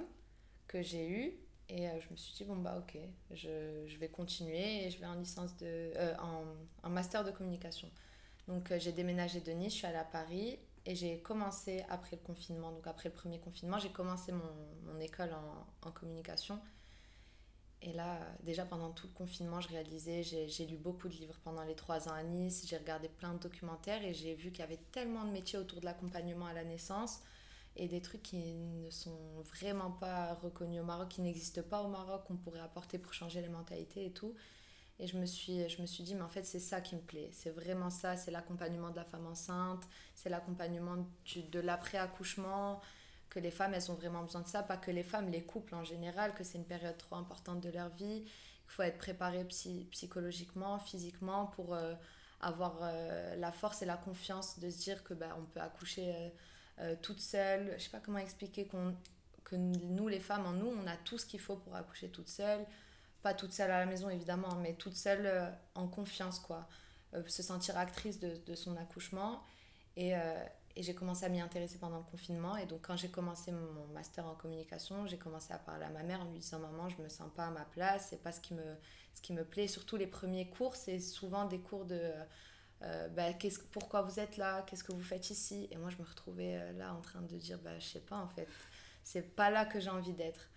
que 0.67 0.81
j'ai 0.81 1.09
eu 1.09 1.33
et 1.67 1.89
euh, 1.89 1.99
je 1.99 2.09
me 2.09 2.15
suis 2.15 2.33
dit, 2.35 2.43
bon, 2.45 2.55
bah 2.55 2.77
ok, 2.77 2.97
je, 3.31 3.83
je, 3.85 3.97
vais 3.97 4.07
continuer 4.07 4.85
et 4.85 4.91
je 4.91 4.99
vais 4.99 5.07
en 5.07 5.15
licence 5.15 5.57
de. 5.57 5.91
En, 6.19 6.43
en, 6.83 6.89
master 6.89 7.25
de 7.25 7.31
communication. 7.31 7.89
Donc 8.47 8.71
j'ai 8.77 8.91
déménagé 8.91 9.41
de 9.41 9.51
Nice, 9.51 9.73
je 9.73 9.77
suis 9.79 9.87
allée 9.87 9.97
à 9.97 10.03
Paris 10.05 10.59
et 10.85 10.95
j'ai 10.95 11.19
commencé 11.19 11.83
après 11.89 12.15
le 12.15 12.21
confinement. 12.21 12.71
Donc 12.71 12.87
après 12.87 13.09
le 13.09 13.15
premier 13.15 13.39
confinement, 13.39 13.79
j'ai 13.79 13.91
commencé 13.91 14.31
mon, 14.31 14.51
mon 14.85 14.99
école 14.99 15.33
en, 15.33 15.87
en, 15.87 15.91
communication. 15.91 16.59
Et 17.81 17.93
là, 17.93 18.19
déjà 18.43 18.65
pendant 18.65 18.91
tout 18.91 19.07
le 19.07 19.13
confinement, 19.13 19.61
je 19.61 19.69
réalisais, 19.69 20.23
j'ai 20.23 20.65
lu 20.65 20.77
beaucoup 20.77 21.07
de 21.07 21.13
livres 21.13 21.39
pendant 21.43 21.63
les 21.63 21.75
trois 21.75 22.07
ans 22.07 22.13
à 22.13 22.23
Nice, 22.23 22.65
j'ai 22.67 22.77
regardé 22.77 23.09
plein 23.09 23.33
de 23.33 23.39
documentaires 23.39 24.03
et 24.03 24.13
j'ai 24.13 24.33
vu 24.33 24.51
qu'il 24.51 24.61
y 24.61 24.63
avait 24.63 24.79
tellement 24.91 25.23
de 25.25 25.31
métiers 25.31 25.59
autour 25.59 25.81
de 25.81 25.85
l'accompagnement 25.85 26.47
à 26.47 26.53
la 26.53 26.63
naissance 26.63 27.21
et 27.75 27.87
des 27.87 28.01
trucs 28.01 28.23
qui 28.23 28.53
ne 28.53 28.89
sont 28.89 29.41
vraiment 29.43 29.91
pas 29.91 30.33
reconnus 30.35 30.81
au 30.81 30.85
Maroc, 30.85 31.09
qui 31.09 31.21
n'existent 31.21 31.61
pas 31.61 31.81
au 31.83 31.87
Maroc, 31.87 32.23
qu'on 32.25 32.37
pourrait 32.37 32.61
apporter 32.61 32.97
pour 32.97 33.13
changer 33.13 33.41
les 33.41 33.49
mentalités 33.49 34.05
et 34.05 34.11
tout. 34.11 34.33
Et 34.99 35.07
je 35.07 35.17
me 35.17 35.25
suis, 35.25 35.67
je 35.67 35.81
me 35.81 35.87
suis 35.87 36.03
dit, 36.03 36.15
mais 36.15 36.21
en 36.21 36.29
fait, 36.29 36.43
c'est 36.43 36.59
ça 36.59 36.79
qui 36.81 36.95
me 36.95 37.01
plaît. 37.01 37.29
C'est 37.33 37.49
vraiment 37.49 37.89
ça. 37.89 38.15
C'est 38.15 38.31
l'accompagnement 38.31 38.89
de 38.89 38.95
la 38.95 39.03
femme 39.03 39.27
enceinte, 39.27 39.83
c'est 40.13 40.29
l'accompagnement 40.29 41.05
de 41.35 41.59
l'après-accouchement, 41.59 42.81
que 43.29 43.39
les 43.39 43.51
femmes, 43.51 43.73
elles 43.73 43.91
ont 43.91 43.95
vraiment 43.95 44.23
besoin 44.23 44.41
de 44.41 44.47
ça. 44.47 44.63
Pas 44.63 44.77
que 44.77 44.91
les 44.91 45.03
femmes, 45.03 45.29
les 45.29 45.43
couples 45.43 45.75
en 45.75 45.83
général, 45.83 46.33
que 46.33 46.43
c'est 46.43 46.57
une 46.57 46.65
période 46.65 46.97
trop 46.97 47.15
importante 47.15 47.59
de 47.59 47.69
leur 47.69 47.89
vie. 47.89 48.23
Il 48.23 48.71
faut 48.71 48.83
être 48.83 48.97
préparé 48.97 49.45
psychologiquement, 49.45 50.79
physiquement 50.79 51.47
pour 51.47 51.73
euh, 51.75 51.93
avoir 52.39 52.79
euh, 52.81 53.35
la 53.35 53.51
force 53.51 53.81
et 53.81 53.85
la 53.85 53.97
confiance 53.97 54.59
de 54.59 54.69
se 54.69 54.77
dire 54.77 55.03
que 55.03 55.13
bah, 55.13 55.35
on 55.37 55.43
peut 55.43 55.59
accoucher. 55.59 56.31
Euh, 56.79 56.95
toute 57.01 57.21
seule. 57.21 57.73
Je 57.77 57.83
sais 57.83 57.89
pas 57.89 58.01
comment 58.01 58.17
expliquer 58.17 58.65
qu'on, 58.67 58.93
que 59.45 59.55
nous, 59.55 60.07
les 60.09 60.19
femmes, 60.19 60.45
en 60.45 60.51
nous, 60.51 60.67
on 60.67 60.87
a 60.87 60.97
tout 60.97 61.17
ce 61.17 61.25
qu'il 61.25 61.39
faut 61.39 61.55
pour 61.55 61.73
accoucher 61.75 62.09
toute 62.09 62.27
seule. 62.27 62.65
Pas 63.25 63.33
toute 63.33 63.53
seule 63.53 63.71
à 63.71 63.79
la 63.79 63.87
maison, 63.87 64.09
évidemment, 64.09 64.55
mais 64.61 64.73
toute 64.73 64.95
seule 64.95 65.25
euh, 65.25 65.49
en 65.73 65.87
confiance, 65.87 66.37
quoi. 66.37 66.67
Euh, 67.15 67.23
se 67.27 67.41
sentir 67.41 67.75
actrice 67.77 68.19
de, 68.19 68.55
son 68.55 68.77
accouchement. 68.77 69.41
Et, 69.97 70.11
et 70.75 70.83
j'ai 70.83 70.93
commencé 70.93 71.25
à 71.25 71.29
m'y 71.29 71.39
intéresser 71.39 71.77
pendant 71.77 71.99
le 71.99 72.03
confinement. 72.03 72.57
Et 72.57 72.65
donc, 72.65 72.81
quand 72.81 72.97
j'ai 72.97 73.07
commencé 73.07 73.53
mon 73.53 73.87
master 73.93 74.27
en 74.27 74.35
communication, 74.35 75.07
j'ai 75.07 75.17
commencé 75.17 75.53
à 75.53 75.57
parler 75.57 75.85
à 75.85 75.89
ma 75.89 76.03
mère 76.03 76.19
en 76.19 76.25
lui 76.25 76.39
disant 76.39 76.59
Maman, 76.59 76.89
je 76.89 77.01
me 77.01 77.07
sens 77.07 77.31
pas 77.33 77.45
à 77.45 77.49
ma 77.49 77.63
place, 77.63 78.07
c'est 78.09 78.21
pas 78.21 78.33
ce 78.33 78.41
qui 78.41 78.53
me, 78.53 78.75
ce 79.13 79.21
qui 79.21 79.31
me 79.31 79.45
plaît. 79.45 79.69
Surtout 79.69 79.95
les 79.95 80.05
premiers 80.05 80.49
cours, 80.49 80.75
c'est 80.75 80.99
souvent 80.99 81.45
des 81.45 81.59
cours 81.59 81.85
de 81.85 82.11
euh, 82.81 83.07
bah, 83.09 83.23
pourquoi 83.71 84.01
vous 84.01 84.19
êtes 84.19 84.37
là, 84.37 84.63
qu'est-ce 84.63 84.83
que 84.83 84.91
vous 84.91 85.03
faites 85.03 85.29
ici? 85.29 85.67
Et 85.71 85.77
moi, 85.77 85.89
je 85.89 85.97
me 85.97 86.07
retrouvais 86.07 86.55
euh, 86.55 86.71
là 86.73 86.93
en 86.93 87.01
train 87.01 87.21
de 87.21 87.37
dire, 87.37 87.57
bah, 87.59 87.79
je 87.79 87.85
sais 87.85 87.99
pas 87.99 88.17
en 88.17 88.27
fait, 88.27 88.47
c'est 89.03 89.35
pas 89.35 89.49
là 89.49 89.65
que 89.65 89.79
j'ai 89.79 89.89
envie 89.89 90.13
d'être. 90.13 90.49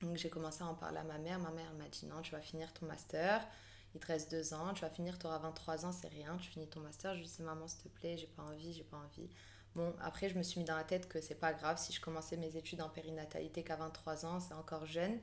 Donc 0.00 0.16
j'ai 0.16 0.30
commencé 0.30 0.62
à 0.62 0.66
en 0.66 0.74
parler 0.74 0.98
à 0.98 1.04
ma 1.04 1.18
mère. 1.18 1.38
Ma 1.38 1.50
mère 1.50 1.72
m'a 1.74 1.88
dit, 1.88 2.06
non, 2.06 2.22
tu 2.22 2.32
vas 2.32 2.40
finir 2.40 2.72
ton 2.72 2.86
master, 2.86 3.46
il 3.94 4.00
te 4.00 4.06
reste 4.06 4.30
deux 4.30 4.54
ans, 4.54 4.72
tu 4.74 4.82
vas 4.82 4.90
finir, 4.90 5.18
tu 5.18 5.26
auras 5.26 5.38
23 5.38 5.86
ans, 5.86 5.92
c'est 5.92 6.08
rien, 6.08 6.36
tu 6.36 6.50
finis 6.50 6.68
ton 6.68 6.80
master. 6.80 7.14
Je 7.14 7.20
lui 7.20 7.26
dis, 7.26 7.42
maman, 7.42 7.66
s'il 7.66 7.82
te 7.82 7.88
plaît, 7.88 8.16
j'ai 8.16 8.26
pas 8.26 8.42
envie, 8.42 8.72
j'ai 8.72 8.84
pas 8.84 8.98
envie. 8.98 9.28
Bon, 9.74 9.94
après, 10.00 10.28
je 10.28 10.36
me 10.36 10.42
suis 10.42 10.60
mis 10.60 10.66
dans 10.66 10.76
la 10.76 10.84
tête 10.84 11.08
que 11.08 11.20
c'est 11.20 11.34
pas 11.34 11.52
grave 11.52 11.78
si 11.78 11.92
je 11.92 12.00
commençais 12.00 12.36
mes 12.36 12.56
études 12.56 12.80
en 12.80 12.88
périnatalité 12.88 13.62
qu'à 13.62 13.76
23 13.76 14.26
ans, 14.26 14.40
c'est 14.40 14.54
encore 14.54 14.86
jeune. 14.86 15.18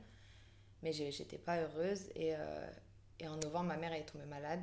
Mais 0.82 0.92
j'étais 0.92 1.38
pas 1.38 1.60
heureuse. 1.60 2.08
Et, 2.14 2.34
euh, 2.36 2.70
et 3.18 3.28
en 3.28 3.36
novembre, 3.36 3.66
ma 3.66 3.76
mère 3.76 3.92
est 3.92 4.04
tombée 4.04 4.26
malade. 4.26 4.62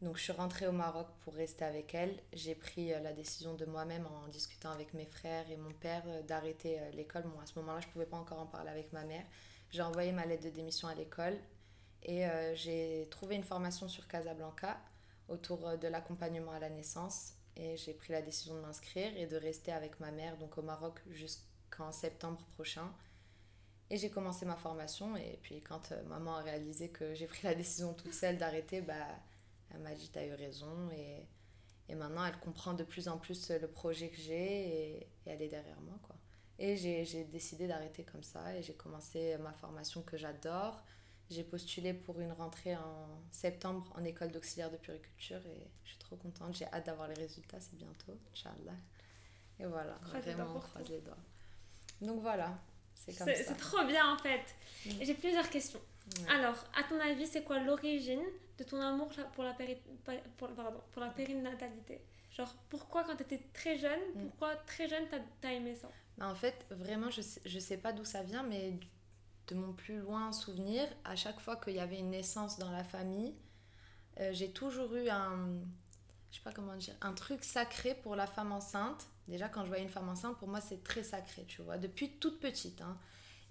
Donc 0.00 0.16
je 0.16 0.22
suis 0.22 0.32
rentrée 0.32 0.68
au 0.68 0.72
Maroc 0.72 1.08
pour 1.22 1.34
rester 1.34 1.64
avec 1.64 1.92
elle. 1.92 2.22
J'ai 2.32 2.54
pris 2.54 2.92
euh, 2.92 3.00
la 3.00 3.12
décision 3.12 3.54
de 3.54 3.64
moi-même 3.64 4.06
en 4.06 4.28
discutant 4.28 4.70
avec 4.70 4.94
mes 4.94 5.06
frères 5.06 5.50
et 5.50 5.56
mon 5.56 5.72
père 5.72 6.04
euh, 6.06 6.22
d'arrêter 6.22 6.78
euh, 6.78 6.90
l'école. 6.92 7.24
Bon, 7.24 7.40
à 7.40 7.46
ce 7.46 7.58
moment-là, 7.58 7.80
je 7.80 7.88
ne 7.88 7.92
pouvais 7.92 8.06
pas 8.06 8.16
encore 8.16 8.38
en 8.38 8.46
parler 8.46 8.70
avec 8.70 8.92
ma 8.92 9.04
mère. 9.04 9.24
J'ai 9.70 9.82
envoyé 9.82 10.12
ma 10.12 10.24
lettre 10.24 10.44
de 10.44 10.50
démission 10.50 10.88
à 10.88 10.94
l'école 10.94 11.36
Et 12.04 12.24
j'ai 12.54 13.06
trouvé 13.10 13.34
une 13.36 13.42
formation 13.42 13.86
sur 13.86 14.08
Casablanca 14.08 14.78
autour 15.28 15.76
de 15.76 15.88
l'accompagnement 15.88 16.52
à 16.52 16.58
la 16.58 16.70
naissance. 16.70 17.34
Et 17.54 17.76
j'ai 17.76 17.92
pris 17.92 18.14
la 18.14 18.22
décision 18.22 18.54
de 18.54 18.60
m'inscrire 18.60 19.14
et 19.14 19.26
de 19.26 19.36
rester 19.36 19.70
avec 19.72 20.00
ma 20.00 20.10
mère 20.10 20.38
donc 20.38 20.56
au 20.56 20.62
Maroc 20.62 21.02
jusqu'en 21.10 21.92
septembre 21.92 22.40
prochain. 22.54 22.90
Et 23.90 23.98
j'ai 23.98 24.08
commencé 24.08 24.46
ma 24.46 24.56
formation. 24.56 25.16
Et 25.16 25.38
puis 25.42 25.60
quand 25.60 25.92
maman 26.06 26.36
a 26.36 26.40
réalisé 26.40 26.88
que 26.88 27.12
j'ai 27.12 27.26
pris 27.26 27.42
la 27.42 27.54
décision 27.54 27.92
toute 27.92 28.14
seule 28.14 28.38
d'arrêter, 28.38 28.80
bah, 28.80 29.06
elle 29.70 29.80
m'a 29.80 29.94
dit, 29.94 30.08
t'as 30.10 30.24
eu 30.26 30.32
raison. 30.32 30.90
Et, 30.90 31.26
et, 31.88 31.94
maintenant, 31.94 32.24
elle 32.24 32.38
comprend 32.38 32.74
de 32.74 32.84
plus 32.84 33.08
en 33.08 33.18
plus 33.18 33.50
le 33.50 33.68
projet 33.68 34.08
que 34.08 34.16
j'ai 34.16 34.68
et, 34.68 34.96
et 34.98 35.08
elle 35.26 35.42
est 35.42 35.48
derrière 35.48 35.80
moi. 35.80 35.98
quoi. 36.02 36.16
Et 36.58 36.76
j'ai 36.76 37.24
décidé 37.24 37.68
d'arrêter 37.68 38.04
comme 38.04 38.22
ça. 38.22 38.56
Et 38.56 38.62
j'ai 38.62 38.74
commencé 38.74 39.36
ma 39.38 39.52
formation 39.52 40.02
que 40.02 40.16
j'adore. 40.16 40.82
J'ai 41.30 41.44
postulé 41.44 41.92
pour 41.92 42.20
une 42.20 42.32
rentrée 42.32 42.74
en 42.74 43.22
septembre 43.30 43.92
en 43.96 44.04
école 44.04 44.32
d'auxiliaire 44.32 44.70
de 44.70 44.78
puriculture 44.78 45.44
et 45.46 45.70
je 45.84 45.90
suis 45.90 45.98
trop 45.98 46.16
contente. 46.16 46.54
J'ai 46.54 46.64
hâte 46.66 46.86
d'avoir 46.86 47.06
les 47.06 47.14
résultats, 47.14 47.60
c'est 47.60 47.76
bientôt, 47.76 48.18
Inch'Allah. 48.32 48.72
Et 49.60 49.66
voilà, 49.66 49.98
vraiment, 50.04 50.56
on 50.56 50.60
croise 50.60 50.88
les 50.88 51.00
doigts. 51.00 51.18
Donc 52.00 52.20
voilà, 52.20 52.58
c'est 52.98 53.16
comme 53.16 53.28
ça. 53.28 53.34
C'est 53.34 53.56
trop 53.56 53.84
bien 53.84 54.12
en 54.12 54.18
fait. 54.18 54.44
Mm. 54.86 54.90
J'ai 55.02 55.14
plusieurs 55.14 55.48
questions. 55.48 55.80
Alors, 56.30 56.56
à 56.74 56.84
ton 56.84 56.98
avis, 57.00 57.26
c'est 57.26 57.44
quoi 57.44 57.58
l'origine 57.58 58.22
de 58.56 58.64
ton 58.64 58.80
amour 58.80 59.10
pour 59.34 59.44
la, 59.44 59.52
péri... 59.52 59.76
pour, 60.36 60.48
pardon, 60.48 60.80
pour 60.92 61.02
la 61.02 61.08
périnatalité? 61.08 62.00
Genre, 62.30 62.54
pourquoi 62.68 63.04
quand 63.04 63.16
tu 63.16 63.22
étais 63.24 63.42
très 63.52 63.78
jeune, 63.78 64.00
mm. 64.14 64.22
pourquoi 64.22 64.56
très 64.56 64.88
jeune 64.88 65.04
t'as 65.10 65.48
as 65.48 65.52
aimé 65.52 65.74
ça? 65.74 65.88
Bah, 66.16 66.28
En 66.28 66.34
fait, 66.34 66.64
vraiment, 66.70 67.10
je 67.10 67.20
sais, 67.20 67.40
je 67.44 67.58
sais 67.58 67.76
pas 67.76 67.92
d'où 67.92 68.04
ça 68.04 68.22
vient, 68.22 68.42
mais 68.42 68.78
de 69.48 69.54
mon 69.54 69.72
plus 69.72 69.98
loin 69.98 70.32
souvenir, 70.32 70.86
à 71.04 71.16
chaque 71.16 71.40
fois 71.40 71.56
qu'il 71.56 71.74
y 71.74 71.80
avait 71.80 71.98
une 71.98 72.10
naissance 72.10 72.58
dans 72.58 72.70
la 72.70 72.84
famille, 72.84 73.34
euh, 74.20 74.30
j'ai 74.32 74.50
toujours 74.50 74.94
eu 74.94 75.08
un, 75.08 75.60
je 76.30 76.36
sais 76.36 76.42
pas 76.42 76.52
comment 76.52 76.76
dire, 76.76 76.94
un 77.00 77.12
truc 77.12 77.44
sacré 77.44 77.94
pour 77.94 78.16
la 78.16 78.26
femme 78.26 78.52
enceinte. 78.52 79.06
Déjà, 79.28 79.48
quand 79.48 79.62
je 79.62 79.68
voyais 79.68 79.82
une 79.82 79.90
femme 79.90 80.08
enceinte, 80.08 80.36
pour 80.38 80.48
moi, 80.48 80.60
c'est 80.60 80.82
très 80.82 81.02
sacré, 81.02 81.44
tu 81.46 81.62
vois, 81.62 81.78
depuis 81.78 82.10
toute 82.18 82.40
petite. 82.40 82.80
Hein. 82.80 82.98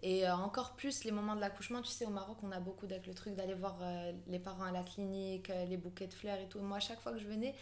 Et 0.04 0.28
euh, 0.28 0.36
encore 0.36 0.76
plus 0.76 1.04
les 1.04 1.12
moments 1.12 1.36
de 1.36 1.42
l'accouchement, 1.42 1.82
tu 1.82 1.92
sais, 1.92 2.06
au 2.06 2.10
Maroc, 2.10 2.38
on 2.44 2.52
a 2.52 2.60
beaucoup 2.60 2.86
avec 2.86 3.08
le 3.08 3.14
truc 3.14 3.36
d'aller 3.36 3.54
voir 3.54 3.78
euh, 3.82 4.12
les 4.28 4.40
parents 4.40 4.66
à 4.66 4.72
la 4.72 4.84
clinique, 4.84 5.52
les 5.70 5.78
bouquets 5.78 6.08
de 6.08 6.14
fleurs 6.14 6.40
et 6.40 6.48
tout. 6.50 6.60
Moi, 6.60 6.78
à 6.78 6.82
chaque 6.82 7.00
fois 7.00 7.14
que 7.14 7.20
je 7.20 7.28
venais, 7.28 7.56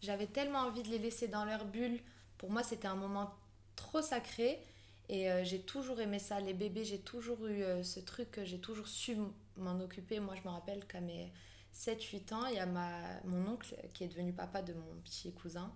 j'avais 0.00 0.26
tellement 0.26 0.60
envie 0.60 0.82
de 0.82 0.88
les 0.88 0.98
laisser 0.98 1.28
dans 1.28 1.44
leur 1.44 1.64
bulle. 1.64 2.00
Pour 2.38 2.50
moi, 2.50 2.62
c'était 2.62 2.88
un 2.88 2.94
moment 2.94 3.34
trop 3.76 4.02
sacré. 4.02 4.60
Et 5.08 5.30
euh, 5.30 5.42
j'ai 5.44 5.60
toujours 5.60 6.00
aimé 6.00 6.18
ça. 6.18 6.40
Les 6.40 6.54
bébés, 6.54 6.84
j'ai 6.84 7.00
toujours 7.00 7.46
eu 7.46 7.62
euh, 7.62 7.82
ce 7.82 8.00
truc, 8.00 8.40
j'ai 8.44 8.60
toujours 8.60 8.88
su 8.88 9.16
m'en 9.56 9.80
occuper. 9.80 10.20
Moi, 10.20 10.34
je 10.34 10.42
me 10.42 10.52
rappelle 10.52 10.86
qu'à 10.86 11.00
mes 11.00 11.32
7-8 11.74 12.34
ans, 12.34 12.46
il 12.46 12.56
y 12.56 12.58
a 12.58 12.66
ma, 12.66 13.20
mon 13.24 13.52
oncle 13.52 13.74
qui 13.94 14.04
est 14.04 14.08
devenu 14.08 14.32
papa 14.32 14.62
de 14.62 14.74
mon 14.74 15.00
petit 15.02 15.32
cousin. 15.32 15.72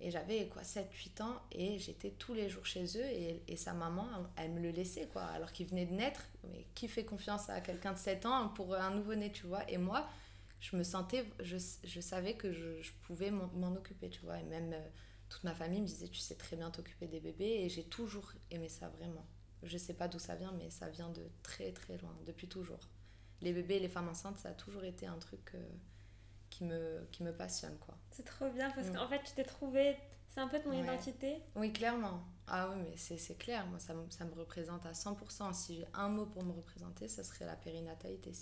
Et 0.00 0.10
j'avais 0.10 0.48
quoi 0.48 0.62
7-8 0.62 1.22
ans 1.22 1.40
et 1.52 1.78
j'étais 1.78 2.10
tous 2.10 2.34
les 2.34 2.48
jours 2.48 2.66
chez 2.66 2.84
eux 2.98 3.04
et, 3.04 3.42
et, 3.48 3.56
sa 3.56 3.72
maman, 3.72 4.06
elle 4.36 4.50
me 4.52 4.60
le 4.60 4.70
laissait 4.70 5.06
quoi. 5.06 5.22
Alors 5.22 5.52
qu'il 5.52 5.66
venait 5.66 5.86
de 5.86 5.94
naître, 5.94 6.22
mais 6.50 6.66
qui 6.74 6.88
fait 6.88 7.04
confiance 7.04 7.48
à 7.48 7.60
quelqu'un 7.60 7.92
de 7.92 7.98
7 7.98 8.26
ans 8.26 8.48
pour 8.48 8.74
un 8.74 8.90
nouveau-né, 8.90 9.32
tu 9.32 9.46
vois? 9.46 9.68
Et 9.70 9.78
moi, 9.78 10.06
je 10.60 10.76
me 10.76 10.82
sentais, 10.82 11.24
je, 11.40 11.56
je 11.84 12.00
savais 12.00 12.34
que 12.34 12.52
je, 12.52 12.90
pouvais 13.02 13.30
m'en 13.30 13.74
occuper, 13.74 14.10
tu 14.10 14.20
vois? 14.22 14.38
Et 14.40 14.44
même... 14.44 14.72
Euh, 14.72 14.88
toute 15.34 15.44
ma 15.44 15.54
famille 15.54 15.80
me 15.80 15.86
disait 15.86 16.08
tu 16.08 16.20
sais 16.20 16.36
très 16.36 16.56
bien 16.56 16.70
t'occuper 16.70 17.08
des 17.08 17.20
bébés 17.20 17.64
et 17.64 17.68
j'ai 17.68 17.84
toujours 17.84 18.32
aimé 18.50 18.68
ça 18.68 18.88
vraiment. 18.88 19.26
Je 19.62 19.78
sais 19.78 19.94
pas 19.94 20.06
d'où 20.08 20.18
ça 20.18 20.36
vient 20.36 20.52
mais 20.52 20.70
ça 20.70 20.88
vient 20.88 21.10
de 21.10 21.28
très 21.42 21.72
très 21.72 21.98
loin, 21.98 22.16
depuis 22.26 22.48
toujours. 22.48 22.88
Les 23.40 23.52
bébés 23.52 23.76
et 23.76 23.80
les 23.80 23.88
femmes 23.88 24.08
enceintes 24.08 24.38
ça 24.38 24.50
a 24.50 24.54
toujours 24.54 24.84
été 24.84 25.06
un 25.06 25.18
truc 25.18 25.52
euh, 25.54 25.68
qui, 26.54 26.64
me, 26.64 27.06
qui 27.10 27.24
me 27.24 27.32
passionne 27.32 27.76
quoi. 27.78 27.96
C'est 28.10 28.24
trop 28.24 28.48
bien 28.50 28.70
parce 28.70 28.88
qu'en 28.90 29.08
fait 29.08 29.22
tu 29.24 29.32
t'es 29.34 29.44
trouvé, 29.44 29.96
c'est 30.28 30.40
un 30.40 30.46
peu 30.46 30.60
ton 30.60 30.72
identité. 30.72 31.42
Oui 31.56 31.72
clairement. 31.72 32.22
Ah 32.46 32.70
oui 32.70 32.82
mais 32.82 32.96
c'est 33.18 33.34
clair, 33.36 33.66
moi 33.66 33.78
ça, 33.78 33.94
ça, 34.10 34.24
me 34.24 34.34
représente 34.34 34.86
à 34.86 34.92
100%. 34.92 35.52
Si 35.52 35.76
j'ai 35.76 35.86
un 35.94 36.08
mot 36.08 36.26
pour 36.26 36.44
me 36.44 36.52
représenter 36.52 37.08
ça 37.08 37.24
serait 37.24 37.44
la 37.44 37.56
périnatalité. 37.56 38.32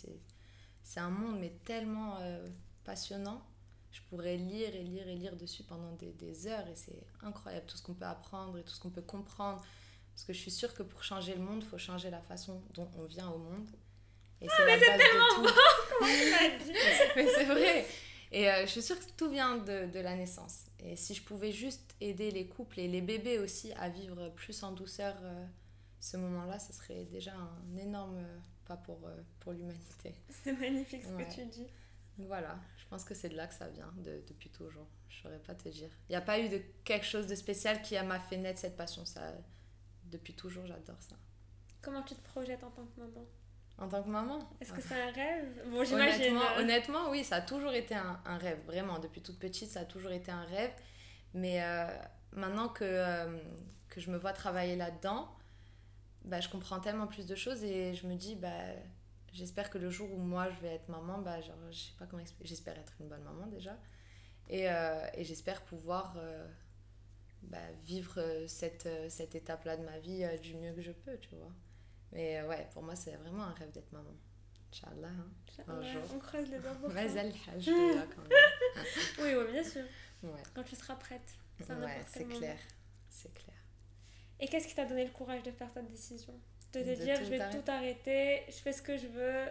C'est 0.83 1.00
un 1.00 1.11
monde 1.11 1.38
mais 1.40 1.50
tellement 1.64 2.19
euh, 2.21 2.47
passionnant 2.85 3.42
je 3.90 4.00
pourrais 4.09 4.37
lire 4.37 4.75
et 4.75 4.83
lire 4.83 5.07
et 5.07 5.14
lire 5.14 5.37
dessus 5.37 5.62
pendant 5.64 5.92
des, 5.92 6.12
des 6.12 6.47
heures 6.47 6.66
et 6.66 6.75
c'est 6.75 7.07
incroyable 7.23 7.66
tout 7.66 7.76
ce 7.76 7.83
qu'on 7.83 7.95
peut 7.95 8.07
apprendre 8.07 8.57
et 8.59 8.62
tout 8.62 8.73
ce 8.73 8.81
qu'on 8.81 8.90
peut 8.90 9.02
comprendre. 9.02 9.62
Parce 10.14 10.25
que 10.25 10.33
je 10.33 10.38
suis 10.38 10.50
sûre 10.50 10.75
que 10.75 10.83
pour 10.83 11.04
changer 11.04 11.35
le 11.35 11.42
monde, 11.42 11.62
il 11.62 11.66
faut 11.66 11.78
changer 11.78 12.11
la 12.11 12.21
façon 12.21 12.62
dont 12.75 12.90
on 12.99 13.04
vient 13.04 13.28
au 13.28 13.38
monde. 13.38 13.69
Et 14.42 14.49
ah, 14.50 14.62
mais 14.66 14.78
c'est 14.78 14.99
tellement 14.99 15.42
beau 15.42 15.49
Mais 17.16 17.26
c'est 17.28 17.44
vrai 17.44 17.87
Et 18.32 18.50
euh, 18.50 18.62
je 18.62 18.66
suis 18.66 18.82
sûre 18.82 18.99
que 18.99 19.04
tout 19.16 19.30
vient 19.30 19.58
de, 19.58 19.87
de, 19.87 20.00
la 20.00 20.16
naissance. 20.16 20.64
Et 20.80 20.96
si 20.96 21.14
je 21.14 21.22
pouvais 21.22 21.52
juste 21.52 21.94
aider 22.00 22.30
les 22.32 22.49
couples 22.49 22.80
et 22.80 22.88
les 22.88 23.00
bébés 23.00 23.38
aussi 23.38 23.72
à 23.75 23.88
vivre 23.88 24.30
plus 24.30 24.62
en 24.64 24.72
douceur 24.72 25.14
euh, 25.22 25.44
ce 26.00 26.16
moment-là, 26.16 26.58
ce 26.58 26.72
serait 26.72 27.04
déjà 27.04 27.32
un 27.34 27.76
énorme 27.76 28.20
pas 28.66 28.76
pour, 28.76 29.06
euh, 29.06 29.16
pour 29.38 29.52
l'humanité. 29.52 30.14
C'est 30.42 30.58
magnifique 30.58 31.04
ce 31.04 31.11
que 31.11 31.34
tu 31.34 31.46
dis. 31.46 31.66
Voilà, 32.18 32.58
je 32.76 32.87
pense 32.88 33.04
que 33.04 33.14
c'est 33.14 33.28
de 33.28 33.37
là 33.37 33.46
que 33.46 33.54
ça 33.54 33.68
vient, 33.68 33.92
de, 33.99 34.22
depuis 34.28 34.50
toujours. 34.50 34.87
Je 35.08 35.22
saurais 35.22 35.38
pas 35.38 35.54
te 35.54 35.68
dire. 35.68 35.88
Il 36.08 36.12
n'y 36.12 36.16
a 36.16 36.20
pas 36.20 36.38
eu 36.40 36.49
de 36.49 36.61
quelque 36.84 37.06
chose 37.06 37.26
de 37.26 37.34
spécial 37.34 37.80
qui 37.82 37.94
m'a 38.02 38.18
fait 38.18 38.37
naître 38.37 38.61
cette 38.61 38.76
passion. 38.76 39.04
Ça, 39.04 39.32
depuis 40.04 40.34
toujours, 40.34 40.66
j'adore 40.66 41.00
ça. 41.00 41.16
Comment 41.80 42.02
tu 42.02 42.14
te 42.14 42.22
projettes 42.22 42.62
en 42.62 42.70
tant 42.70 42.84
que 42.84 43.00
maman? 43.00 43.26
En 43.82 43.88
tant 43.88 44.00
que 44.00 44.08
maman 44.08 44.38
Est-ce 44.60 44.72
que 44.72 44.80
c'est 44.80 44.94
un 44.94 45.10
rêve? 45.10 45.60
Bon, 45.66 45.82
j'imagine. 45.82 46.36
Honnêtement, 46.36 46.56
honnêtement, 46.56 47.10
oui, 47.10 47.24
ça 47.24 47.36
a 47.36 47.40
toujours 47.40 47.72
été 47.72 47.96
un, 47.96 48.20
un, 48.24 48.38
rêve. 48.38 48.60
Vraiment, 48.64 49.00
depuis 49.00 49.20
toute 49.20 49.40
petite, 49.40 49.70
ça 49.70 49.80
a 49.80 49.84
toujours 49.84 50.12
été 50.12 50.30
un 50.30 50.44
rêve. 50.44 50.70
Mais 51.34 51.60
euh, 51.64 51.88
maintenant 52.30 52.68
que, 52.68 52.84
euh, 52.84 53.38
que 53.88 54.00
je 54.00 54.12
me 54.12 54.18
vois 54.18 54.32
travailler 54.32 54.76
là-dedans, 54.76 55.28
bah, 56.24 56.40
je 56.40 56.48
comprends 56.48 56.78
tellement 56.78 57.08
plus 57.08 57.26
de 57.26 57.34
choses 57.34 57.64
et 57.64 57.92
je 57.94 58.06
me 58.06 58.14
dis, 58.14 58.36
bah, 58.36 58.50
j'espère 59.32 59.68
que 59.68 59.78
le 59.78 59.90
jour 59.90 60.12
où 60.12 60.18
moi 60.18 60.48
je 60.48 60.60
vais 60.60 60.74
être 60.76 60.88
maman, 60.88 61.18
bah, 61.18 61.40
genre, 61.40 61.56
je 61.72 61.76
sais 61.76 61.94
pas 61.98 62.06
comment 62.06 62.22
expliquer, 62.22 62.50
j'espère 62.50 62.78
être 62.78 62.92
une 63.00 63.08
bonne 63.08 63.24
maman 63.24 63.48
déjà. 63.48 63.76
Et, 64.48 64.70
euh, 64.70 65.04
et 65.14 65.24
j'espère 65.24 65.60
pouvoir 65.62 66.16
bah, 67.42 67.58
vivre 67.84 68.44
cette, 68.46 68.88
cette 69.08 69.34
étape-là 69.34 69.76
de 69.76 69.84
ma 69.84 69.98
vie 69.98 70.24
du 70.40 70.54
mieux 70.54 70.72
que 70.72 70.82
je 70.82 70.92
peux, 70.92 71.18
tu 71.18 71.34
vois. 71.34 71.50
Mais 72.12 72.42
ouais, 72.42 72.69
pour 72.73 72.83
moi, 72.83 72.95
c'est 72.95 73.12
vraiment 73.12 73.45
un 73.45 73.52
rêve 73.52 73.71
d'être 73.73 73.90
maman. 73.92 74.14
Inch'Allah, 74.73 75.09
hein, 75.09 75.64
un 75.69 75.83
jour. 75.83 76.02
On 76.14 76.19
creuse 76.19 76.50
les 76.50 76.59
doigts 76.59 76.75
pour 76.75 76.90
Mais 76.90 77.11
elle, 77.14 77.33
je 77.59 77.71
là 77.71 78.07
quand 78.14 78.23
même. 78.23 78.33
oui, 79.19 79.35
oui, 79.37 79.52
bien 79.52 79.64
sûr. 79.64 79.83
Ouais. 80.23 80.42
Quand 80.54 80.62
tu 80.62 80.76
seras 80.76 80.95
prête. 80.95 81.35
Ouais, 81.61 82.00
c'est 82.07 82.25
clair. 82.25 82.59
C'est 83.09 83.33
clair. 83.33 83.57
Et 84.40 84.49
qu'est-ce 84.49 84.66
qui 84.66 84.75
t'a 84.75 84.85
donné 84.85 85.04
le 85.04 85.11
courage 85.11 85.42
de 85.42 85.50
faire 85.50 85.69
cette 85.73 85.88
décision? 85.90 86.33
De 86.73 86.81
te 86.81 87.02
dire 87.02 87.16
je 87.16 87.31
vais 87.31 87.50
tout 87.50 87.71
arrêter, 87.71 88.42
je 88.49 88.54
fais 88.54 88.73
ce 88.73 88.83
que 88.83 88.97
je 88.97 89.07
veux. 89.07 89.45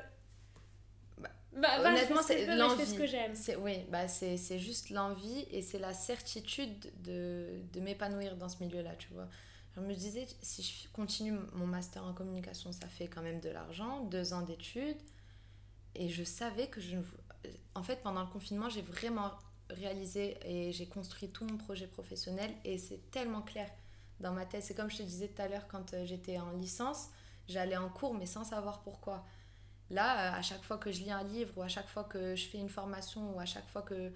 Bah, 1.20 1.30
bah, 1.54 1.80
honnêtement, 1.80 2.22
c'est 2.24 2.46
l'envie. 2.56 2.86
ce 2.86 2.96
que 2.96 3.06
j'aime. 3.06 3.34
Oui, 3.60 3.86
bah, 3.90 4.08
c'est 4.08 4.60
juste 4.60 4.90
l'envie 4.90 5.46
et 5.52 5.62
c'est 5.62 5.80
la 5.80 5.94
certitude 5.94 6.92
de, 7.04 7.62
de 7.72 7.80
m'épanouir 7.80 8.36
dans 8.36 8.50
ce 8.50 8.64
milieu-là, 8.64 8.96
tu 8.96 9.10
vois. 9.14 9.30
Je 9.76 9.80
me 9.80 9.94
disais, 9.94 10.28
si 10.42 10.64
je 10.64 10.90
continue 10.90 11.34
mon 11.54 11.66
master 11.66 12.04
en 12.04 12.14
communication, 12.14 12.72
ça 12.72 12.88
fait 12.88 13.08
quand 13.08 13.22
même 13.22 13.40
de 13.40 13.50
l'argent, 13.50 14.04
deux 14.06 14.34
ans 14.34 14.42
d'études. 14.42 14.98
Et 15.96 16.10
je 16.10 16.24
savais 16.24 16.68
que 16.68 16.82
je... 16.82 16.98
En 17.76 17.84
fait, 17.84 18.02
pendant 18.04 18.22
le 18.22 18.28
confinement, 18.28 18.70
j'ai 18.70 18.82
vraiment 18.82 19.32
réalisé 19.70 20.38
et 20.46 20.72
j'ai 20.72 20.88
construit 20.88 21.30
tout 21.30 21.46
mon 21.46 21.58
projet 21.58 21.88
professionnel 21.88 22.52
et 22.66 22.78
c'est 22.78 23.10
tellement 23.12 23.42
clair 23.42 23.70
dans 24.20 24.34
ma 24.34 24.46
tête. 24.46 24.64
C'est 24.64 24.76
comme 24.76 24.90
je 24.90 24.98
te 24.98 25.04
disais 25.04 25.30
tout 25.30 25.42
à 25.42 25.48
l'heure 25.48 25.68
quand 25.68 25.94
euh, 25.94 26.06
j'étais 26.06 26.38
en 26.38 26.52
licence, 26.52 27.08
j'allais 27.48 27.78
en 27.78 27.90
cours 27.90 28.14
mais 28.14 28.26
sans 28.26 28.44
savoir 28.44 28.82
pourquoi. 28.82 29.26
Là, 29.90 30.36
euh, 30.36 30.40
à 30.40 30.42
chaque 30.42 30.64
fois 30.64 30.78
que 30.78 30.92
je 30.92 31.02
lis 31.02 31.12
un 31.12 31.24
livre 31.24 31.54
ou 31.58 31.62
à 31.62 31.68
chaque 31.68 31.88
fois 31.88 32.04
que 32.04 32.36
je 32.36 32.48
fais 32.48 32.58
une 32.58 32.70
formation 32.70 33.36
ou 33.36 33.40
à 33.40 33.46
chaque 33.46 33.68
fois 33.70 33.82
que 33.82 34.12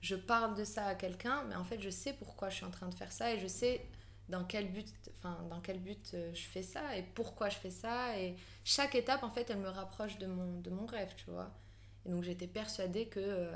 je 0.00 0.14
parle 0.14 0.54
de 0.54 0.64
ça 0.64 0.86
à 0.86 0.94
quelqu'un, 0.94 1.44
mais 1.48 1.56
en 1.56 1.64
fait, 1.64 1.80
je 1.80 1.90
sais 1.90 2.12
pourquoi 2.12 2.50
je 2.50 2.56
suis 2.56 2.64
en 2.64 2.70
train 2.70 2.88
de 2.88 2.94
faire 2.94 3.10
ça 3.10 3.32
et 3.32 3.40
je 3.40 3.48
sais 3.48 3.84
dans 4.28 4.44
quel 4.44 4.70
but, 4.70 4.88
enfin, 5.16 5.38
dans 5.50 5.60
quel 5.60 5.78
but 5.78 6.12
euh, 6.14 6.32
je 6.34 6.42
fais 6.42 6.62
ça 6.62 6.96
et 6.96 7.02
pourquoi 7.02 7.48
je 7.48 7.56
fais 7.56 7.70
ça. 7.70 8.18
Et 8.18 8.36
chaque 8.64 8.94
étape, 8.94 9.22
en 9.22 9.30
fait, 9.30 9.50
elle 9.50 9.58
me 9.58 9.68
rapproche 9.68 10.18
de 10.18 10.26
mon, 10.26 10.60
de 10.60 10.70
mon 10.70 10.86
rêve, 10.86 11.12
tu 11.16 11.30
vois. 11.30 11.50
Et 12.06 12.10
donc, 12.10 12.24
j'étais 12.24 12.46
persuadée 12.46 13.06
que 13.06 13.50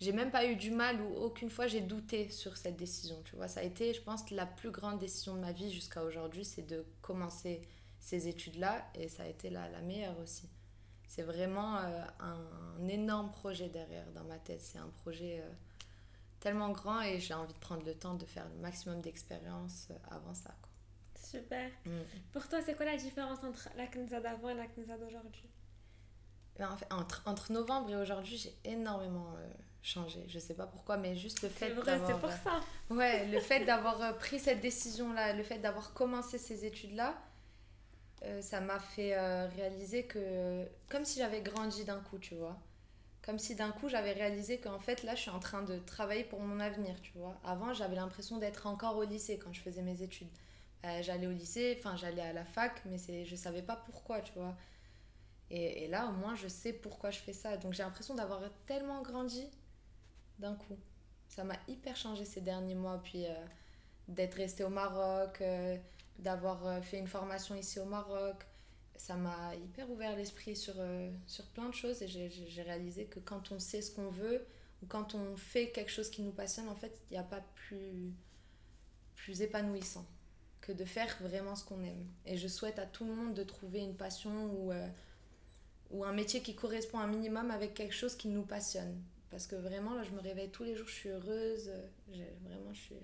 j'ai 0.00 0.12
même 0.12 0.30
pas 0.30 0.46
eu 0.46 0.56
du 0.56 0.70
mal 0.70 1.00
ou 1.00 1.16
aucune 1.16 1.50
fois 1.50 1.66
j'ai 1.66 1.80
douté 1.80 2.30
sur 2.30 2.56
cette 2.56 2.76
décision. 2.76 3.20
Tu 3.24 3.36
vois, 3.36 3.48
ça 3.48 3.60
a 3.60 3.62
été, 3.64 3.92
je 3.92 4.00
pense, 4.00 4.30
la 4.30 4.46
plus 4.46 4.70
grande 4.70 4.98
décision 4.98 5.34
de 5.34 5.40
ma 5.40 5.52
vie 5.52 5.72
jusqu'à 5.72 6.04
aujourd'hui, 6.04 6.44
c'est 6.44 6.66
de 6.66 6.84
commencer 7.02 7.62
ces 7.98 8.28
études-là 8.28 8.86
et 8.94 9.08
ça 9.08 9.24
a 9.24 9.26
été 9.26 9.50
la, 9.50 9.68
la 9.68 9.80
meilleure 9.80 10.18
aussi. 10.20 10.48
C'est 11.08 11.22
vraiment 11.22 11.78
euh, 11.78 12.04
un, 12.20 12.88
énorme 12.88 13.32
projet 13.32 13.68
derrière 13.68 14.06
dans 14.14 14.24
ma 14.24 14.38
tête. 14.38 14.60
C'est 14.60 14.78
un 14.78 14.90
projet 15.02 15.40
euh, 15.40 15.50
tellement 16.40 16.70
grand 16.70 17.00
et 17.02 17.20
j'ai 17.20 17.34
envie 17.34 17.52
de 17.52 17.58
prendre 17.58 17.84
le 17.84 17.94
temps 17.94 18.14
de 18.14 18.24
faire 18.24 18.48
le 18.48 18.60
maximum 18.60 19.00
d'expérience 19.00 19.88
euh, 19.90 19.94
avant 20.10 20.34
ça. 20.34 20.54
Quoi. 20.62 20.70
Super. 21.14 21.70
Mm. 21.84 22.00
Pour 22.32 22.48
toi, 22.48 22.60
c'est 22.62 22.74
quoi 22.74 22.86
la 22.86 22.96
différence 22.96 23.42
entre 23.44 23.68
la 23.76 23.86
Kenza 23.86 24.20
d'avant 24.20 24.48
et 24.50 24.54
la 24.54 24.66
Kenza 24.66 24.96
d'aujourd'hui? 24.96 25.48
Ben, 26.58 26.76
entre, 26.90 27.22
entre, 27.26 27.52
novembre 27.52 27.90
et 27.90 27.96
aujourd'hui, 27.96 28.36
j'ai 28.36 28.54
énormément 28.64 29.34
euh, 29.36 29.48
changé. 29.82 30.24
Je 30.28 30.38
sais 30.38 30.54
pas 30.54 30.66
pourquoi, 30.66 30.96
mais 30.96 31.16
juste 31.16 31.42
le 31.42 31.48
fait 31.48 31.74
d'avoir... 31.74 32.06
C'est 32.06 32.20
pour 32.20 32.30
ça. 32.30 32.60
Ouais, 32.90 33.26
le 33.26 33.38
fait 33.40 33.64
d'avoir 33.64 34.16
pris 34.18 34.40
cette 34.40 34.60
décision-là, 34.60 35.34
le 35.34 35.42
fait 35.42 35.58
d'avoir 35.58 35.92
commencé 35.92 36.38
ces 36.38 36.64
études-là, 36.64 37.14
ça 38.40 38.60
m'a 38.60 38.80
fait 38.80 39.16
réaliser 39.50 40.04
que... 40.06 40.66
Comme 40.88 41.04
si 41.04 41.20
j'avais 41.20 41.40
grandi 41.40 41.84
d'un 41.84 42.00
coup, 42.00 42.18
tu 42.18 42.34
vois. 42.34 42.58
Comme 43.28 43.38
si 43.38 43.54
d'un 43.54 43.72
coup 43.72 43.90
j'avais 43.90 44.12
réalisé 44.12 44.58
qu'en 44.58 44.78
fait 44.78 45.02
là 45.02 45.14
je 45.14 45.20
suis 45.20 45.30
en 45.30 45.38
train 45.38 45.62
de 45.62 45.78
travailler 45.80 46.24
pour 46.24 46.40
mon 46.40 46.60
avenir, 46.60 46.98
tu 47.02 47.12
vois. 47.14 47.38
Avant 47.44 47.74
j'avais 47.74 47.96
l'impression 47.96 48.38
d'être 48.38 48.66
encore 48.66 48.96
au 48.96 49.04
lycée 49.04 49.38
quand 49.38 49.52
je 49.52 49.60
faisais 49.60 49.82
mes 49.82 50.00
études. 50.00 50.30
Euh, 50.86 51.02
j'allais 51.02 51.26
au 51.26 51.32
lycée, 51.32 51.76
enfin 51.78 51.94
j'allais 51.94 52.22
à 52.22 52.32
la 52.32 52.46
fac, 52.46 52.82
mais 52.86 52.96
je 52.96 53.36
savais 53.36 53.60
pas 53.60 53.76
pourquoi, 53.76 54.22
tu 54.22 54.32
vois. 54.32 54.56
Et, 55.50 55.84
et, 55.84 55.88
là 55.88 56.06
au 56.06 56.12
moins 56.12 56.36
je 56.36 56.48
sais 56.48 56.72
pourquoi 56.72 57.10
je 57.10 57.18
fais 57.18 57.34
ça. 57.34 57.58
Donc 57.58 57.74
j'ai 57.74 57.82
l'impression 57.82 58.14
d'avoir 58.14 58.40
tellement 58.64 59.02
grandi 59.02 59.46
d'un 60.38 60.54
coup. 60.54 60.78
Ça 61.28 61.44
m'a 61.44 61.56
hyper 61.68 61.96
changé 61.96 62.24
ces 62.24 62.40
derniers 62.40 62.76
mois, 62.76 62.98
puis 63.04 63.26
euh, 63.26 63.34
d'être 64.08 64.36
restée 64.36 64.64
au 64.64 64.70
Maroc, 64.70 65.42
euh, 65.42 65.76
d'avoir 66.18 66.82
fait 66.82 66.98
une 66.98 67.06
formation 67.08 67.54
ici 67.56 67.78
au 67.78 67.84
Maroc, 67.84 68.46
ça 68.98 69.14
m'a 69.14 69.54
hyper 69.54 69.88
ouvert 69.90 70.14
l'esprit 70.16 70.56
sur, 70.56 70.74
euh, 70.78 71.10
sur 71.26 71.46
plein 71.46 71.68
de 71.68 71.74
choses 71.74 72.02
et 72.02 72.08
j'ai 72.08 72.62
réalisé 72.62 73.06
que 73.06 73.20
quand 73.20 73.52
on 73.52 73.58
sait 73.58 73.80
ce 73.80 73.92
qu'on 73.92 74.10
veut 74.10 74.44
ou 74.82 74.86
quand 74.86 75.14
on 75.14 75.36
fait 75.36 75.70
quelque 75.70 75.90
chose 75.90 76.10
qui 76.10 76.22
nous 76.22 76.32
passionne, 76.32 76.68
en 76.68 76.74
fait, 76.74 77.00
il 77.08 77.14
n'y 77.14 77.18
a 77.18 77.22
pas 77.22 77.40
plus, 77.54 78.12
plus 79.14 79.40
épanouissant 79.40 80.06
que 80.60 80.72
de 80.72 80.84
faire 80.84 81.16
vraiment 81.20 81.54
ce 81.54 81.64
qu'on 81.64 81.82
aime. 81.82 82.06
Et 82.26 82.36
je 82.36 82.48
souhaite 82.48 82.78
à 82.78 82.86
tout 82.86 83.04
le 83.04 83.14
monde 83.14 83.34
de 83.34 83.44
trouver 83.44 83.80
une 83.80 83.96
passion 83.96 84.52
ou, 84.52 84.72
euh, 84.72 84.88
ou 85.90 86.04
un 86.04 86.12
métier 86.12 86.42
qui 86.42 86.54
correspond 86.54 86.98
un 86.98 87.06
minimum 87.06 87.50
avec 87.52 87.74
quelque 87.74 87.94
chose 87.94 88.16
qui 88.16 88.28
nous 88.28 88.44
passionne. 88.44 89.00
Parce 89.30 89.46
que 89.46 89.56
vraiment, 89.56 89.94
là, 89.94 90.02
je 90.02 90.10
me 90.10 90.20
réveille 90.20 90.50
tous 90.50 90.64
les 90.64 90.74
jours, 90.74 90.88
je 90.88 90.94
suis 90.94 91.08
heureuse. 91.08 91.70
Vraiment, 92.08 92.72
je 92.72 92.80
suis... 92.80 92.94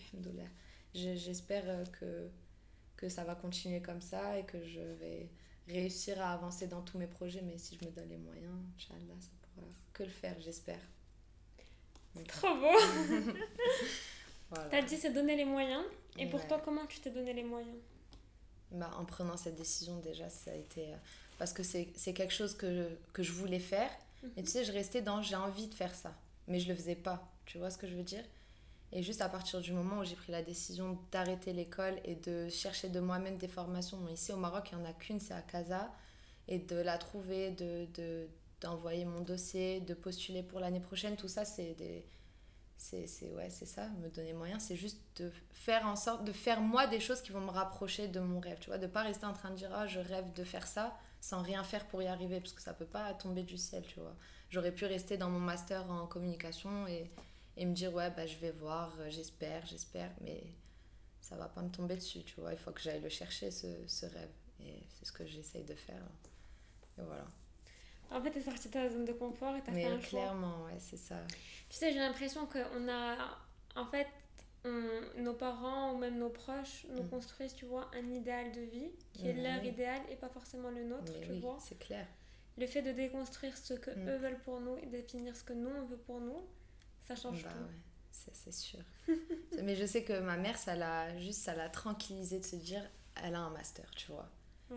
J'espère 1.17 1.65
euh, 1.67 1.85
que, 2.01 2.29
que 2.97 3.09
ça 3.09 3.25
va 3.25 3.35
continuer 3.35 3.81
comme 3.81 4.01
ça 4.01 4.39
et 4.39 4.45
que 4.45 4.63
je 4.65 4.81
vais 4.81 5.29
réussir 5.69 6.21
à 6.21 6.33
avancer 6.33 6.67
dans 6.67 6.83
tous 6.83 6.99
mes 6.99 7.07
projets, 7.07 7.43
mais 7.43 7.59
si 7.59 7.79
je 7.81 7.85
me 7.87 7.91
donne 7.91 8.09
les 8.09 8.19
moyens, 8.19 8.55
Inch'Allah, 8.77 9.15
ça 9.21 9.29
pourra 9.55 9.67
que 9.93 10.03
le 10.03 10.11
faire, 10.11 10.37
j'espère. 10.41 10.81
Trop 12.29 12.55
beau 12.55 12.79
voilà. 14.51 14.65
T'as 14.71 14.83
dit 14.83 14.97
c'est 14.97 15.11
donner 15.11 15.37
les 15.37 15.45
moyens, 15.45 15.83
et 16.19 16.27
pour 16.29 16.47
toi, 16.47 16.61
comment 16.65 16.87
tu 16.87 17.01
t'es 17.01 17.11
donné 17.11 17.33
les 17.33 17.43
moyens? 17.43 17.77
Bah, 18.71 18.91
En 18.99 19.05
prenant 19.05 19.37
cette 19.37 19.57
décision, 19.57 19.99
déjà, 19.99 20.29
ça 20.29 20.53
a 20.53 20.55
été. 20.55 20.93
Euh, 20.93 20.97
parce 21.39 21.53
que 21.53 21.63
c'est 21.65 21.87
quelque 22.15 22.33
chose 22.33 22.55
que, 22.57 22.97
que 23.13 23.23
je 23.23 23.33
voulais 23.33 23.59
faire, 23.59 23.91
et 24.37 24.43
tu 24.43 24.51
sais, 24.51 24.65
je 24.65 24.73
restais 24.73 25.03
dans 25.03 25.21
j'ai 25.23 25.37
envie 25.37 25.67
de 25.67 25.75
faire 25.75 25.95
ça, 25.95 26.15
mais 26.47 26.61
je 26.61 26.69
le 26.69 26.75
faisais 26.75 26.95
pas. 26.95 27.29
Tu 27.47 27.59
vois 27.59 27.71
ce 27.71 27.79
que 27.79 27.87
je 27.89 27.95
veux 27.95 28.03
dire? 28.05 28.25
Et 28.93 29.03
juste 29.03 29.23
à 29.23 29.29
partir 29.29 29.61
du 29.61 29.73
moment 29.73 29.99
où 30.01 30.05
j'ai 30.05 30.15
pris 30.15 30.31
la 30.31 30.43
décision 30.43 30.99
d'arrêter 31.11 31.53
l'école 31.53 31.99
et 32.05 32.15
de 32.15 32.49
chercher 32.49 32.89
de 32.89 33.01
moi-même 33.01 33.37
des 33.39 33.49
formations, 33.49 34.09
ici 34.09 34.33
au 34.33 34.37
Maroc, 34.37 34.69
il 34.71 34.79
n'y 34.79 34.85
en 34.85 34.87
a 34.89 34.93
qu'une, 34.93 35.19
c'est 35.19 35.35
à 35.35 35.43
Casa, 35.43 35.91
et 36.47 36.59
de 36.59 36.77
la 36.77 36.97
trouver, 36.99 37.51
de, 37.51 37.87
de, 37.95 38.29
d'envoyer 38.61 39.05
mon 39.05 39.21
dossier, 39.21 39.81
de 39.81 39.95
postuler 39.95 40.43
pour 40.43 40.61
l'année 40.61 40.81
prochaine, 40.81 41.17
tout 41.17 41.29
ça, 41.29 41.45
c'est 41.45 41.75
des... 41.75 42.07
C'est, 42.77 43.33
ouais, 43.33 43.49
c'est 43.49 43.65
ça, 43.65 43.89
me 44.03 44.11
donner 44.11 44.35
moyen, 44.35 44.59
c'est 44.59 44.77
juste 44.77 45.01
de 45.17 45.33
faire 45.53 45.87
en 45.87 45.97
sorte, 45.97 46.23
de 46.25 46.33
faire 46.33 46.61
moi 46.61 46.87
des 46.87 47.01
choses 47.01 47.23
qui 47.23 47.33
vont 47.33 47.41
me 47.41 47.51
rapprocher 47.51 48.09
de 48.09 48.21
mon 48.21 48.41
rêve, 48.41 48.59
tu 48.61 48.69
vois, 48.69 48.77
de 48.77 48.87
pas 48.87 49.03
rester 49.03 49.25
en 49.25 49.33
train 49.33 49.51
de 49.51 49.55
dire, 49.57 49.71
ah, 49.73 49.87
je 49.87 50.01
rêve 50.01 50.31
de 50.35 50.45
faire 50.45 50.67
ça, 50.67 50.95
sans 51.19 51.41
rien 51.41 51.65
faire 51.65 51.87
pour 51.87 52.03
y 52.03 52.09
arriver, 52.09 52.41
parce 52.41 52.53
que 52.53 52.61
ça 52.61 52.75
peut 52.75 52.85
pas 52.85 53.15
tomber 53.15 53.43
du 53.43 53.57
ciel, 53.57 53.85
tu 53.87 54.01
vois. 54.01 54.15
J'aurais 54.51 54.73
pu 54.73 54.85
rester 54.85 55.17
dans 55.17 55.31
mon 55.31 55.41
master 55.41 55.91
en 55.91 56.07
communication 56.07 56.87
et, 56.87 57.11
et 57.57 57.65
me 57.65 57.75
dire 57.75 57.93
ouais 57.95 58.11
bah 58.11 58.27
je 58.27 58.37
vais 58.37 58.51
voir 58.51 58.95
euh, 59.01 59.11
j'espère 59.11 59.65
j'espère 59.67 60.11
mais 60.21 60.43
ça 61.21 61.37
va 61.37 61.49
pas 61.49 61.63
me 61.63 61.71
tomber 61.71 61.97
dessus 61.97 62.23
tu 62.25 62.41
vois 62.41 62.53
il 62.53 62.59
faut 62.59 62.73
que 62.73 62.81
j'aille 62.81 63.01
le 63.01 63.09
chercher 63.09 63.51
ce, 63.51 63.67
ce 63.87 64.07
rêve 64.07 64.31
et 64.61 64.83
c'est 64.89 65.05
ce 65.07 65.13
que 65.13 65.25
j'essaye 65.25 65.65
de 65.65 65.75
faire 65.75 66.03
et 66.99 67.03
voilà 67.03 67.27
en 68.11 68.23
fait, 68.23 68.31
t'es 68.31 68.43
sortie 68.43 68.69
de 68.69 68.73
ta 68.73 68.89
zone 68.89 69.05
de 69.05 69.13
confort 69.13 69.57
et 69.57 69.61
t'as 69.63 69.73
fait 69.73 69.87
un 69.87 69.99
choix. 69.99 70.21
clairement, 70.21 70.65
ouais, 70.67 70.79
c'est 70.79 70.97
ça. 70.97 71.17
Tu 71.69 71.77
sais, 71.77 71.93
j'ai 71.93 71.99
l'impression 71.99 72.47
qu'on 72.47 72.89
a... 72.89 73.17
En 73.75 73.87
fait, 73.87 74.07
nos 75.17 75.35
parents 75.35 75.93
ou 75.93 75.99
même 75.99 76.19
nos 76.19 76.31
proches 76.31 76.87
nous 76.91 77.03
mm. 77.03 77.11
construisent, 77.11 77.55
tu 77.55 77.67
vois, 77.67 77.91
un 77.95 78.13
idéal 78.13 78.53
de 78.53 78.61
vie 78.61 78.91
qui 79.13 79.29
est 79.29 79.35
leur 79.35 79.63
idéal 79.65 80.01
et 80.11 80.17
pas 80.17 80.29
forcément 80.29 80.71
le 80.71 80.85
nôtre, 80.85 81.13
tu 81.21 81.31
oui, 81.31 81.41
vois. 81.41 81.59
c'est 81.61 81.79
clair. 81.79 82.07
Le 82.57 82.67
fait 82.67 82.83
de 82.83 82.93
déconstruire 82.93 83.57
ce 83.57 83.75
que 83.75 83.91
mm. 83.91 84.09
eux 84.09 84.17
veulent 84.17 84.41
pour 84.41 84.61
nous 84.61 84.77
et 84.79 84.87
définir 84.87 85.37
ce 85.37 85.45
que 85.45 85.53
nous, 85.53 85.71
on 85.71 85.85
veut 85.85 85.99
pour 85.99 86.21
nous, 86.21 86.47
ça 87.07 87.17
change 87.17 87.43
bah, 87.43 87.51
tout. 87.51 87.59
Ouais, 87.59 88.33
c'est 88.33 88.53
sûr. 88.53 88.81
Mais 89.63 89.77
je 89.77 89.85
sais 89.85 90.03
que 90.03 90.19
ma 90.21 90.37
mère, 90.37 90.59
ça 90.59 90.75
l'a 90.75 91.17
juste, 91.19 91.43
ça 91.43 91.55
l'a 91.55 91.69
tranquillisée 91.69 92.39
de 92.39 92.45
se 92.45 92.57
dire, 92.57 92.83
elle 93.23 93.35
a 93.35 93.41
un 93.41 93.51
master, 93.51 93.91
tu 93.95 94.11
vois. 94.13 94.29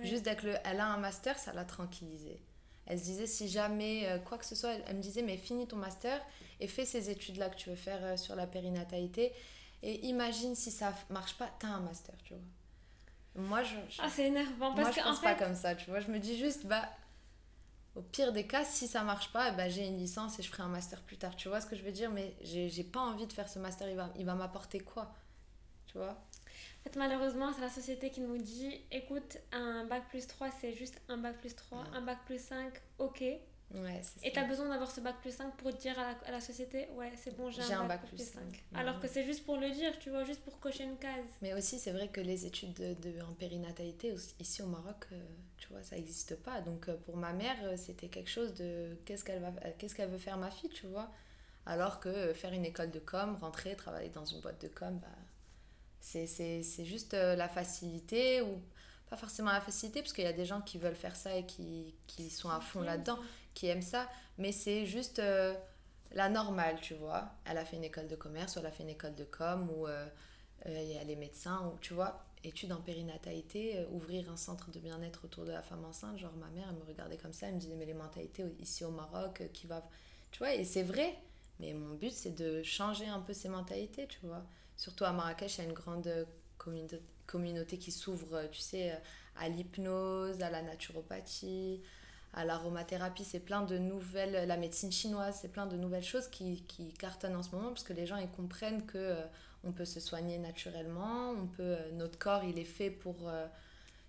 Juste 0.03 0.23
dès 0.23 0.35
que 0.35 0.47
le, 0.47 0.55
elle 0.63 0.79
a 0.79 0.87
un 0.87 0.97
master, 0.97 1.39
ça 1.39 1.53
l'a 1.53 1.65
tranquillisée. 1.65 2.39
Elle 2.85 2.99
se 2.99 3.03
disait, 3.03 3.27
si 3.27 3.49
jamais 3.49 4.07
euh, 4.07 4.19
quoi 4.19 4.37
que 4.37 4.45
ce 4.45 4.55
soit, 4.55 4.73
elle, 4.73 4.95
me 4.95 5.01
disait, 5.01 5.21
mais 5.21 5.37
finis 5.37 5.67
ton 5.67 5.75
master 5.75 6.21
et 6.59 6.67
fais 6.67 6.85
ces 6.85 7.09
études-là 7.09 7.49
que 7.49 7.55
tu 7.55 7.69
veux 7.69 7.75
faire 7.75 8.03
euh, 8.03 8.17
sur 8.17 8.35
la 8.35 8.47
périnatalité. 8.47 9.33
Et 9.83 10.05
imagine 10.07 10.55
si 10.55 10.71
ça 10.71 10.93
marche 11.09 11.37
pas, 11.37 11.49
t'as 11.59 11.67
un 11.67 11.79
master, 11.81 12.15
tu 12.23 12.33
vois. 12.33 12.43
Moi, 13.43 13.63
je. 13.63 13.75
ah, 13.99 14.09
c'est 14.09 14.27
énervant. 14.27 14.73
Parce 14.73 14.87
moi, 14.87 14.91
je 14.91 15.01
pense 15.01 15.21
pas 15.21 15.35
comme 15.35 15.55
ça, 15.55 15.75
tu 15.75 15.89
vois. 15.89 15.99
Je 15.99 16.09
me 16.09 16.19
dis 16.19 16.37
juste, 16.37 16.65
bah, 16.65 16.89
au 17.97 18.01
pire 18.01 18.31
des 18.31 18.45
cas, 18.45 18.63
si 18.63 18.87
ça 18.87 19.03
marche 19.03 19.31
pas, 19.31 19.49
eh 19.51 19.55
ben, 19.55 19.69
j'ai 19.69 19.87
une 19.87 19.97
licence 19.97 20.39
et 20.39 20.43
je 20.43 20.49
ferai 20.49 20.63
un 20.63 20.67
master 20.67 21.01
plus 21.01 21.17
tard. 21.17 21.35
Tu 21.35 21.49
vois 21.49 21.61
ce 21.61 21.65
que 21.65 21.75
je 21.75 21.83
veux 21.83 21.91
dire? 21.91 22.11
Mais 22.11 22.35
j'ai 22.41 22.83
pas 22.83 22.99
envie 22.99 23.25
de 23.25 23.33
faire 23.33 23.49
ce 23.49 23.59
master. 23.59 23.89
Il 23.89 23.95
va, 23.95 24.13
il 24.17 24.25
va 24.25 24.35
m'apporter 24.35 24.79
quoi? 24.79 25.15
Tu 25.87 25.97
vois? 25.97 26.11
En 26.11 26.83
fait, 26.83 26.95
malheureusement, 26.95 27.51
c'est 27.53 27.61
la 27.61 27.69
société 27.69 28.11
qui 28.11 28.21
nous 28.21 28.37
dit 28.37 28.81
écoute, 28.91 29.37
un 29.51 29.85
bac 29.85 30.07
plus 30.09 30.27
3, 30.27 30.49
c'est 30.61 30.73
juste 30.73 31.01
un 31.09 31.17
bac 31.17 31.37
plus 31.39 31.55
3. 31.55 31.85
Un 31.93 32.01
bac 32.01 32.19
plus 32.25 32.39
5, 32.39 32.73
ok. 32.99 33.23
Ouais, 33.73 34.01
et 34.23 34.31
tu 34.31 34.39
as 34.39 34.45
besoin 34.45 34.69
d'avoir 34.69 34.89
ce 34.89 35.01
bac 35.01 35.15
plus 35.19 35.35
5 35.35 35.57
pour 35.57 35.73
dire 35.73 35.99
à 35.99 36.03
la, 36.03 36.17
à 36.27 36.31
la 36.31 36.39
société 36.39 36.87
ouais, 36.95 37.11
c'est 37.17 37.35
bon, 37.35 37.49
j'ai 37.49 37.61
un, 37.73 37.83
bac, 37.83 38.05
plus 38.05 38.17
5. 38.17 38.41
Alors 38.73 39.01
que 39.01 39.09
c'est 39.09 39.25
juste 39.25 39.43
pour 39.45 39.57
le 39.57 39.69
dire, 39.71 39.99
tu 39.99 40.09
vois, 40.09 40.23
juste 40.23 40.39
pour 40.39 40.57
cocher 40.61 40.85
une 40.85 40.97
case. 40.97 41.25
Mais 41.41 41.53
aussi, 41.53 41.77
c'est 41.77 41.91
vrai 41.91 42.07
que 42.07 42.21
les 42.21 42.45
études 42.45 42.73
de, 42.75 42.93
de 42.93 43.21
en 43.21 43.33
périnatalité, 43.33 44.15
ici 44.39 44.61
au 44.61 44.67
Maroc, 44.67 45.07
euh, 45.11 45.21
tu 45.57 45.67
vois, 45.69 45.83
ça 45.83 45.95
n'existe 45.95 46.35
pas. 46.35 46.61
Donc 46.61 46.89
euh, 46.89 46.97
pour 47.05 47.17
ma 47.17 47.33
mère, 47.33 47.57
euh, 47.63 47.75
c'était 47.77 48.07
quelque 48.07 48.29
chose 48.29 48.53
de 48.53 48.97
qu'est-ce 49.05 49.23
qu'elle 49.23 49.41
va 49.41 49.51
qu'est-ce 49.77 49.95
qu'elle 49.95 50.09
veut 50.09 50.17
faire 50.17 50.37
ma 50.37 50.51
fille, 50.51 50.69
tu 50.69 50.87
vois? 50.87 51.11
Alors 51.65 51.99
que 51.99 52.33
faire 52.33 52.53
une 52.53 52.65
école 52.65 52.91
de 52.91 52.99
com, 52.99 53.37
rentrer, 53.41 53.75
travailler 53.75 54.09
dans 54.09 54.25
une 54.25 54.39
boîte 54.39 54.61
de 54.61 54.69
com, 54.69 54.97
bah, 54.99 55.07
c'est 55.99 56.85
juste 56.85 57.13
la 57.13 57.49
facilité 57.49 58.41
ou 58.41 58.61
pas 59.09 59.17
forcément 59.17 59.51
la 59.51 59.59
facilité 59.61 60.01
parce 60.01 60.13
qu'il 60.13 60.23
y 60.23 60.27
a 60.27 60.33
des 60.33 60.45
gens 60.45 60.61
qui 60.61 60.77
veulent 60.77 60.95
faire 60.95 61.15
ça 61.15 61.35
et 61.35 61.45
qui, 61.45 61.93
qui 62.07 62.29
sont 62.29 62.49
à 62.49 62.61
fond 62.61 62.81
là-dedans 62.81 63.19
qui 63.57 63.65
aiment 63.65 63.81
ça, 63.81 64.07
mais 64.37 64.51
c'est 64.51 64.85
juste 64.85 65.17
euh, 65.17 65.55
la 66.11 66.29
normale, 66.29 66.79
tu 66.79 66.93
vois. 66.93 67.31
Elle 67.43 67.57
a 67.57 67.65
fait 67.65 67.75
une 67.75 67.85
école 67.85 68.07
de 68.07 68.15
commerce, 68.15 68.55
ou 68.55 68.59
elle 68.59 68.67
a 68.67 68.71
fait 68.71 68.83
une 68.83 68.89
école 68.89 69.15
de 69.15 69.23
com, 69.23 69.67
ou 69.71 69.87
euh, 69.87 70.05
euh, 70.67 70.97
elle 71.01 71.09
est 71.09 71.15
médecin, 71.15 71.65
ou 71.65 71.79
tu 71.79 71.95
vois, 71.95 72.23
études 72.47 72.71
en 72.71 72.81
périnatalité, 72.81 73.85
ouvrir 73.91 74.29
un 74.31 74.37
centre 74.37 74.71
de 74.71 74.79
bien-être 74.79 75.25
autour 75.25 75.45
de 75.45 75.51
la 75.51 75.61
femme 75.61 75.83
enceinte. 75.85 76.17
Genre, 76.17 76.35
ma 76.37 76.49
mère, 76.49 76.67
elle 76.69 76.77
me 76.77 76.85
regardait 76.85 77.17
comme 77.17 77.33
ça, 77.33 77.47
elle 77.47 77.55
me 77.55 77.59
disait, 77.59 77.75
mais 77.75 77.85
les 77.85 77.93
mentalités 77.93 78.43
ici 78.59 78.83
au 78.83 78.91
Maroc, 78.91 79.43
qui 79.53 79.67
va. 79.67 79.87
Tu 80.31 80.39
vois, 80.39 80.53
et 80.53 80.63
c'est 80.63 80.83
vrai, 80.83 81.15
mais 81.59 81.73
mon 81.73 81.95
but, 81.95 82.11
c'est 82.11 82.35
de 82.35 82.63
changer 82.63 83.07
un 83.07 83.19
peu 83.19 83.33
ces 83.33 83.49
mentalités, 83.49 84.07
tu 84.07 84.19
vois. 84.23 84.43
Surtout 84.75 85.05
à 85.05 85.11
Marrakech, 85.11 85.57
il 85.57 85.61
y 85.63 85.65
a 85.65 85.69
une 85.69 85.75
grande 85.75 86.27
communauté, 86.57 87.01
communauté 87.25 87.77
qui 87.77 87.91
s'ouvre, 87.91 88.47
tu 88.51 88.61
sais, 88.61 88.97
à 89.35 89.49
l'hypnose, 89.49 90.41
à 90.41 90.49
la 90.49 90.61
naturopathie, 90.61 91.81
à 92.33 92.45
l'aromathérapie, 92.45 93.23
c'est 93.23 93.39
plein 93.39 93.63
de 93.63 93.77
nouvelles, 93.77 94.47
la 94.47 94.57
médecine 94.57 94.91
chinoise, 94.91 95.39
c'est 95.41 95.51
plein 95.51 95.65
de 95.65 95.75
nouvelles 95.75 96.03
choses 96.03 96.27
qui, 96.27 96.63
qui, 96.63 96.93
cartonnent 96.93 97.35
en 97.35 97.43
ce 97.43 97.55
moment 97.55 97.69
parce 97.69 97.83
que 97.83 97.93
les 97.93 98.05
gens 98.05 98.17
ils 98.17 98.29
comprennent 98.29 98.85
que 98.85 98.97
euh, 98.97 99.25
on 99.67 99.71
peut 99.71 99.85
se 99.85 99.99
soigner 99.99 100.37
naturellement, 100.37 101.31
on 101.31 101.47
peut, 101.47 101.63
euh, 101.63 101.91
notre 101.91 102.17
corps 102.17 102.43
il 102.43 102.57
est 102.57 102.63
fait 102.63 102.89
pour, 102.89 103.15
il 103.21 103.27
euh, 103.27 103.47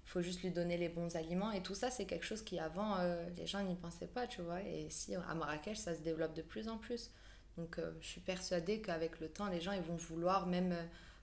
faut 0.05 0.23
juste 0.23 0.42
lui 0.42 0.51
donner 0.51 0.77
les 0.77 0.88
bons 0.88 1.16
aliments 1.16 1.51
et 1.53 1.62
tout 1.62 1.75
ça 1.75 1.90
c'est 1.90 2.07
quelque 2.07 2.25
chose 2.25 2.42
qui 2.42 2.59
avant 2.59 2.97
les 3.37 3.47
gens 3.47 3.62
n'y 3.62 3.77
pensaient 3.77 4.07
pas, 4.07 4.27
tu 4.27 4.42
vois. 4.42 4.62
Et 4.62 4.88
si 4.90 5.14
à 5.14 5.35
Marrakech 5.35 5.79
ça 5.79 5.94
se 5.94 6.01
développe 6.01 6.35
de 6.35 6.42
plus 6.42 6.68
en 6.68 6.79
plus, 6.79 7.11
donc 7.57 7.81
je 8.01 8.07
suis 8.07 8.21
persuadée 8.21 8.81
qu'avec 8.81 9.21
le 9.21 9.29
temps 9.29 9.49
les 9.49 9.61
gens 9.61 9.73
ils 9.73 9.83
vont 9.83 9.97
vouloir 9.97 10.47
même 10.47 10.75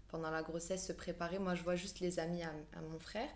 pendant 0.09 0.29
la 0.29 0.43
grossesse 0.43 0.85
se 0.85 0.93
préparer. 0.93 1.39
Moi 1.39 1.55
je 1.55 1.63
vois 1.63 1.75
juste 1.75 1.99
les 1.99 2.19
amis 2.19 2.43
à 2.43 2.81
mon 2.91 2.99
frère 2.99 3.29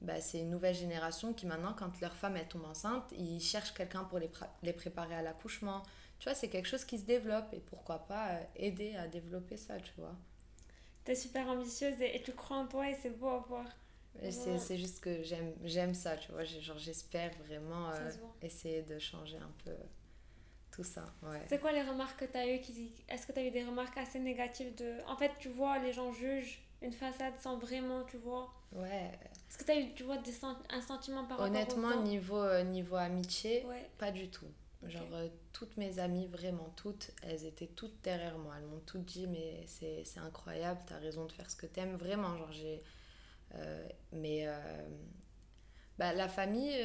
bah, 0.00 0.20
c'est 0.20 0.38
une 0.38 0.50
nouvelle 0.50 0.74
génération 0.74 1.32
qui 1.32 1.46
maintenant, 1.46 1.74
quand 1.76 2.00
leur 2.00 2.14
femme 2.14 2.36
est 2.36 2.46
tombe 2.46 2.64
enceinte, 2.64 3.12
ils 3.16 3.40
cherchent 3.40 3.74
quelqu'un 3.74 4.04
pour 4.04 4.18
les, 4.18 4.30
les 4.62 4.72
préparer 4.72 5.14
à 5.14 5.22
l'accouchement. 5.22 5.82
Tu 6.18 6.24
vois, 6.24 6.34
c'est 6.34 6.48
quelque 6.48 6.66
chose 6.66 6.84
qui 6.84 6.98
se 6.98 7.04
développe 7.04 7.52
et 7.52 7.60
pourquoi 7.60 7.98
pas 8.06 8.30
euh, 8.30 8.42
aider 8.56 8.96
à 8.96 9.06
développer 9.06 9.56
ça, 9.56 9.78
tu 9.80 9.92
vois. 9.96 10.16
T'es 11.04 11.14
super 11.14 11.48
ambitieuse 11.48 12.00
et, 12.00 12.20
tu 12.22 12.32
crois 12.32 12.58
en 12.58 12.66
toi 12.66 12.88
et 12.90 12.94
c'est 13.00 13.10
beau 13.10 13.28
à 13.28 13.38
voir. 13.38 13.66
C'est 14.30 14.78
juste 14.78 15.00
que 15.00 15.22
j'aime 15.64 15.94
ça, 15.94 16.16
tu 16.16 16.32
vois. 16.32 16.44
Genre, 16.44 16.78
j'espère 16.78 17.30
vraiment 17.46 17.90
euh, 17.90 18.10
essayer 18.42 18.82
de 18.82 18.98
changer 18.98 19.36
un 19.36 19.52
peu 19.64 19.72
tout 20.72 20.82
ça. 20.82 21.06
Ouais. 21.22 21.40
C'est 21.48 21.60
quoi 21.60 21.72
les 21.72 21.82
remarques 21.82 22.18
que 22.18 22.24
tu 22.24 22.36
as 22.36 22.52
eues 22.52 22.60
qui... 22.60 22.92
Est-ce 23.08 23.26
que 23.26 23.32
tu 23.32 23.38
as 23.38 23.44
eu 23.44 23.50
des 23.50 23.64
remarques 23.64 23.96
assez 23.96 24.18
négatives 24.18 24.74
de... 24.74 24.96
En 25.06 25.16
fait, 25.16 25.30
tu 25.38 25.48
vois, 25.48 25.78
les 25.78 25.92
gens 25.92 26.12
jugent 26.12 26.60
une 26.82 26.92
façade 26.92 27.34
sans 27.40 27.58
vraiment, 27.58 28.02
tu 28.04 28.16
vois. 28.18 28.52
Ouais. 28.72 29.10
Est-ce 29.48 29.58
que 29.58 29.64
tu 29.64 29.70
as 29.70 29.80
eu, 29.80 29.94
tu 29.94 30.02
vois, 30.02 30.18
des 30.18 30.34
un 30.70 30.80
sentiment 30.80 31.24
par 31.24 31.40
Honnêtement, 31.40 31.88
rapport 31.88 32.02
niveau, 32.02 32.38
euh, 32.38 32.64
niveau 32.64 32.96
amitié, 32.96 33.64
pas 33.98 34.10
du 34.10 34.28
tout. 34.28 34.46
Genre, 34.84 35.12
euh, 35.12 35.28
toutes 35.52 35.76
mes 35.76 35.98
amies, 35.98 36.28
vraiment 36.28 36.72
toutes, 36.76 37.10
elles 37.22 37.44
étaient 37.44 37.66
toutes 37.66 38.00
derrière 38.02 38.38
moi. 38.38 38.54
Elles 38.58 38.66
m'ont 38.66 38.80
toutes 38.86 39.04
dit, 39.04 39.26
mais 39.26 39.64
c'est 39.66 40.04
incroyable, 40.18 40.80
t'as 40.86 40.98
raison 40.98 41.26
de 41.26 41.32
faire 41.32 41.50
ce 41.50 41.56
que 41.56 41.66
t'aimes. 41.66 41.96
Vraiment, 41.96 42.36
genre, 42.36 42.52
j'ai. 42.52 42.82
Euh, 43.54 43.88
mais. 44.12 44.46
bah, 45.98 46.12
la 46.12 46.28
famille, 46.28 46.76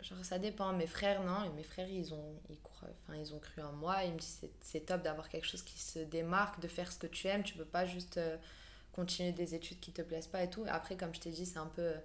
genre, 0.00 0.24
ça 0.24 0.38
dépend. 0.38 0.72
Mes 0.72 0.86
frères, 0.86 1.22
non. 1.24 1.44
Et 1.44 1.50
mes 1.50 1.64
frères, 1.64 1.88
ils 1.88 2.14
ont, 2.14 2.40
ils, 2.50 2.60
croient, 2.60 2.88
ils 3.16 3.34
ont 3.34 3.40
cru 3.40 3.62
en 3.62 3.72
moi. 3.72 4.04
Ils 4.04 4.12
me 4.12 4.18
disent, 4.18 4.48
c'est 4.60 4.86
top 4.86 5.02
d'avoir 5.02 5.28
quelque 5.28 5.46
chose 5.46 5.62
qui 5.62 5.78
se 5.78 5.98
démarque, 5.98 6.60
de 6.60 6.68
faire 6.68 6.92
ce 6.92 6.98
que 6.98 7.08
tu 7.08 7.26
aimes. 7.26 7.42
Tu 7.42 7.54
peux 7.54 7.64
pas 7.64 7.84
juste 7.84 8.20
continuer 8.98 9.30
des 9.30 9.54
études 9.54 9.78
qui 9.78 9.92
te 9.92 10.02
plaisent 10.02 10.26
pas 10.26 10.42
et 10.42 10.50
tout. 10.50 10.64
Après, 10.68 10.96
comme 10.96 11.14
je 11.14 11.20
t'ai 11.20 11.30
dit, 11.30 11.46
c'est 11.46 11.58
un 11.58 11.66
peu 11.66 11.82
euh, 11.82 11.98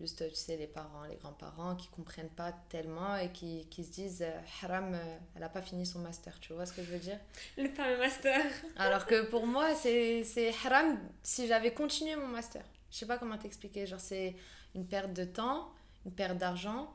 juste, 0.00 0.26
tu 0.28 0.34
sais, 0.34 0.56
les 0.56 0.66
parents, 0.66 1.04
les 1.04 1.16
grands-parents 1.16 1.76
qui 1.76 1.88
comprennent 1.88 2.30
pas 2.30 2.52
tellement 2.70 3.16
et 3.16 3.30
qui, 3.30 3.66
qui 3.70 3.84
se 3.84 3.92
disent 3.92 4.22
euh, 4.22 4.40
Haram, 4.62 4.94
euh, 4.94 5.18
elle 5.36 5.42
a 5.42 5.48
pas 5.48 5.62
fini 5.62 5.84
son 5.84 5.98
master, 5.98 6.40
tu 6.40 6.54
vois 6.54 6.64
ce 6.66 6.72
que 6.72 6.82
je 6.82 6.90
veux 6.90 6.98
dire? 6.98 7.18
Le 7.58 7.68
fameux 7.68 7.98
master. 7.98 8.40
Alors 8.76 9.06
que 9.06 9.22
pour 9.26 9.46
moi, 9.46 9.74
c'est 9.74 10.24
Haram 10.64 10.98
si 11.22 11.46
j'avais 11.46 11.74
continué 11.74 12.16
mon 12.16 12.28
master. 12.28 12.64
Je 12.90 12.96
sais 12.96 13.06
pas 13.06 13.18
comment 13.18 13.36
t'expliquer, 13.36 13.86
genre 13.86 14.00
c'est 14.00 14.34
une 14.74 14.86
perte 14.86 15.12
de 15.12 15.24
temps, 15.24 15.70
une 16.06 16.12
perte 16.12 16.38
d'argent. 16.38 16.92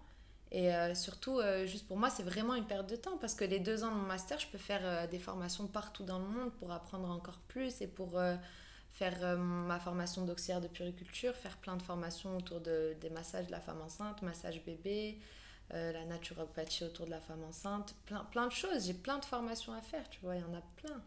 Et 0.52 0.70
surtout, 0.94 1.42
juste 1.66 1.86
pour 1.86 1.98
moi, 1.98 2.10
c'est 2.10 2.24
vraiment 2.24 2.56
une 2.56 2.66
perte 2.66 2.88
de 2.90 2.96
temps 2.96 3.18
parce 3.18 3.36
que 3.36 3.44
les 3.44 3.60
deux 3.60 3.84
ans 3.84 3.90
de 3.90 3.96
mon 3.96 4.08
master, 4.08 4.40
je 4.40 4.48
peux 4.48 4.58
faire 4.58 5.08
des 5.10 5.20
formations 5.20 5.68
partout 5.68 6.04
dans 6.04 6.20
le 6.20 6.26
monde 6.26 6.52
pour 6.54 6.72
apprendre 6.72 7.10
encore 7.10 7.40
plus 7.48 7.82
et 7.82 7.88
pour 7.88 8.22
faire 8.96 9.18
euh, 9.24 9.36
ma 9.36 9.78
formation 9.80 10.24
d'auxiliaire 10.26 10.62
de 10.62 10.68
puriculture, 10.68 11.36
faire 11.36 11.58
plein 11.58 11.76
de 11.76 11.82
formations 11.82 12.38
autour 12.38 12.62
de, 12.62 12.96
des 13.02 13.10
massages 13.10 13.48
de 13.48 13.52
la 13.52 13.60
femme 13.60 13.82
enceinte, 13.82 14.22
massage 14.22 14.64
bébé, 14.64 15.20
euh, 15.74 15.92
la 15.92 16.06
naturopathie 16.06 16.86
autour 16.86 17.06
de 17.06 17.12
la 17.12 17.20
femme 17.20 17.44
enceinte, 17.44 17.94
plein, 18.06 18.24
plein 18.32 18.48
de 18.48 18.54
choses. 18.54 18.86
J'ai 18.88 18.94
plein 18.94 19.18
de 19.18 19.26
formations 19.26 19.74
à 19.74 19.82
faire, 19.82 20.10
tu 20.10 20.20
vois, 20.22 20.36
il 20.36 20.42
y 20.42 20.44
en 20.46 20.54
a 20.54 20.62
plein. 20.78 21.02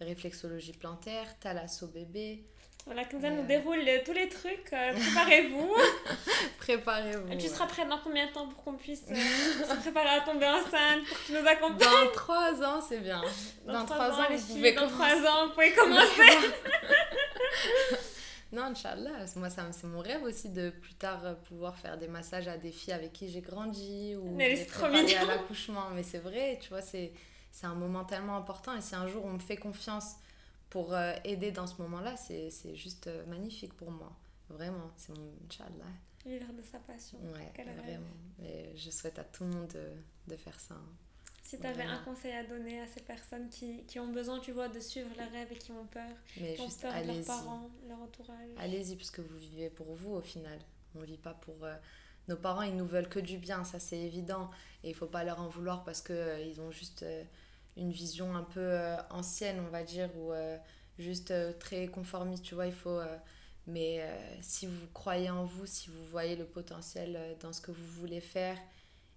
Réflexologie 0.00 0.72
plantaire, 0.72 1.38
thalasso 1.38 1.86
bébé. 1.88 2.44
Voilà, 2.86 3.04
Kenza 3.04 3.28
nous 3.28 3.44
déroule 3.44 3.80
tous 4.06 4.12
les 4.12 4.30
trucs. 4.30 4.72
Euh, 4.72 4.94
préparez-vous. 4.94 5.76
préparez-vous. 6.58 7.36
Tu 7.36 7.48
seras 7.48 7.66
prête 7.66 7.86
dans 7.86 7.98
combien 7.98 8.26
de 8.26 8.32
temps 8.32 8.46
pour 8.46 8.64
qu'on 8.64 8.74
puisse 8.74 9.04
se 9.04 9.80
préparer 9.82 10.08
à 10.08 10.20
tomber 10.20 10.46
enceinte, 10.46 11.04
pour 11.06 11.18
que 11.18 11.26
tu 11.26 11.32
nous 11.32 11.46
accompagnes? 11.46 11.78
Dans 11.78 12.12
trois 12.14 12.62
ans, 12.62 12.80
c'est 12.80 13.00
bien. 13.00 13.20
Dans, 13.66 13.84
trois, 13.84 14.12
ans, 14.12 14.24
vous 14.30 14.54
pouvez 14.54 14.72
dans 14.72 14.88
trois 14.88 15.16
ans, 15.16 15.48
vous 15.48 15.52
pouvez 15.52 15.72
commencer. 15.72 16.22
non, 18.52 18.64
Inch'Allah, 18.64 19.24
moi 19.36 19.48
c'est 19.50 19.84
mon 19.84 20.00
rêve 20.00 20.22
aussi 20.22 20.48
de 20.50 20.70
plus 20.70 20.94
tard 20.94 21.24
euh, 21.24 21.34
pouvoir 21.34 21.76
faire 21.76 21.98
des 21.98 22.08
massages 22.08 22.48
à 22.48 22.56
des 22.56 22.72
filles 22.72 22.94
avec 22.94 23.12
qui 23.12 23.28
j'ai 23.28 23.40
grandi 23.40 24.16
ou 24.16 24.36
les 24.36 24.64
préparer 24.64 25.16
à 25.16 25.24
l'accouchement. 25.24 25.90
Mais 25.94 26.02
c'est 26.02 26.18
vrai, 26.18 26.58
tu 26.60 26.70
vois, 26.70 26.82
c'est 26.82 27.12
un 27.62 27.74
moment 27.74 28.04
tellement 28.04 28.36
important 28.36 28.76
et 28.76 28.80
si 28.80 28.94
un 28.94 29.08
jour 29.08 29.24
on 29.24 29.32
me 29.32 29.38
fait 29.38 29.56
confiance 29.56 30.16
pour 30.70 30.94
euh, 30.94 31.14
aider 31.24 31.50
dans 31.50 31.66
ce 31.66 31.80
moment-là, 31.82 32.16
c'est 32.16 32.50
juste 32.74 33.06
euh, 33.06 33.24
magnifique 33.26 33.74
pour 33.74 33.90
moi. 33.90 34.12
Vraiment, 34.50 34.90
c'est 34.96 35.16
mon 35.16 35.30
Inch'Allah. 35.46 35.84
Vivre 36.26 36.52
de 36.52 36.62
sa 36.62 36.78
passion. 36.78 37.18
Ouais, 37.32 37.64
vraiment. 37.64 38.06
Et 38.42 38.76
je 38.76 38.90
souhaite 38.90 39.18
à 39.18 39.24
tout 39.24 39.44
le 39.44 39.50
monde 39.50 39.68
de, 39.68 39.92
de 40.26 40.36
faire 40.36 40.58
ça. 40.58 40.76
Si 41.48 41.58
tu 41.58 41.66
avais 41.66 41.84
un 41.84 41.96
conseil 42.00 42.32
à 42.32 42.44
donner 42.44 42.78
à 42.78 42.86
ces 42.86 43.00
personnes 43.00 43.48
qui, 43.48 43.82
qui, 43.86 43.98
ont 43.98 44.08
besoin, 44.08 44.38
tu 44.38 44.52
vois, 44.52 44.68
de 44.68 44.80
suivre 44.80 45.08
leurs 45.16 45.30
rêves 45.30 45.50
et 45.50 45.56
qui 45.56 45.72
ont 45.72 45.86
peur, 45.86 46.10
Mais 46.38 46.52
qui 46.52 46.60
ont 46.60 46.68
peur 46.68 46.92
de 46.92 47.06
leurs 47.06 47.24
parents, 47.24 47.70
leur 47.88 48.02
entourage. 48.02 48.50
Allez-y, 48.58 48.96
parce 48.96 49.10
que 49.10 49.22
vous 49.22 49.38
vivez 49.38 49.70
pour 49.70 49.94
vous 49.94 50.12
au 50.12 50.20
final. 50.20 50.58
On 50.94 51.00
ne 51.00 51.06
vit 51.06 51.16
pas 51.16 51.32
pour... 51.32 51.64
Euh, 51.64 51.74
nos 52.28 52.36
parents, 52.36 52.60
ils 52.60 52.76
nous 52.76 52.84
veulent 52.84 53.08
que 53.08 53.18
du 53.18 53.38
bien, 53.38 53.64
ça 53.64 53.78
c'est 53.78 53.98
évident. 53.98 54.50
Et 54.84 54.90
il 54.90 54.94
faut 54.94 55.06
pas 55.06 55.24
leur 55.24 55.40
en 55.40 55.48
vouloir 55.48 55.84
parce 55.84 56.02
qu'ils 56.02 56.16
euh, 56.16 56.38
ils 56.38 56.60
ont 56.60 56.70
juste 56.70 57.02
euh, 57.02 57.24
une 57.78 57.92
vision 57.92 58.36
un 58.36 58.42
peu 58.42 58.76
ancienne, 59.08 59.58
on 59.66 59.70
va 59.70 59.84
dire, 59.84 60.10
ou 60.18 60.32
juste 60.98 61.32
très 61.60 61.86
conformiste, 61.86 62.44
tu 62.44 62.56
vois, 62.56 62.66
il 62.66 62.72
faut... 62.74 63.00
mais 63.68 64.04
si 64.42 64.66
vous 64.66 64.86
croyez 64.92 65.30
en 65.30 65.44
vous, 65.44 65.64
si 65.64 65.88
vous 65.88 66.04
voyez 66.10 66.34
le 66.34 66.44
potentiel 66.44 67.36
dans 67.40 67.52
ce 67.52 67.60
que 67.60 67.70
vous 67.70 67.86
voulez 68.00 68.20
faire, 68.20 68.58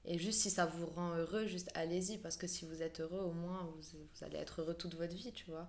et 0.06 0.18
juste 0.18 0.42
si 0.42 0.50
ça 0.50 0.66
vous 0.66 0.88
rend 0.88 1.16
heureux, 1.16 1.46
juste 1.46 1.70
allez-y, 1.76 2.18
parce 2.18 2.38
que 2.38 2.48
si 2.48 2.66
vous 2.66 2.82
êtes 2.82 3.02
heureux, 3.02 3.20
au 3.20 3.34
moins 3.34 3.70
vous, 3.76 4.26
allez 4.26 4.38
être 4.38 4.62
heureux 4.62 4.74
toute 4.74 4.96
votre 4.96 5.14
vie, 5.14 5.32
tu 5.32 5.46
vois. 5.46 5.68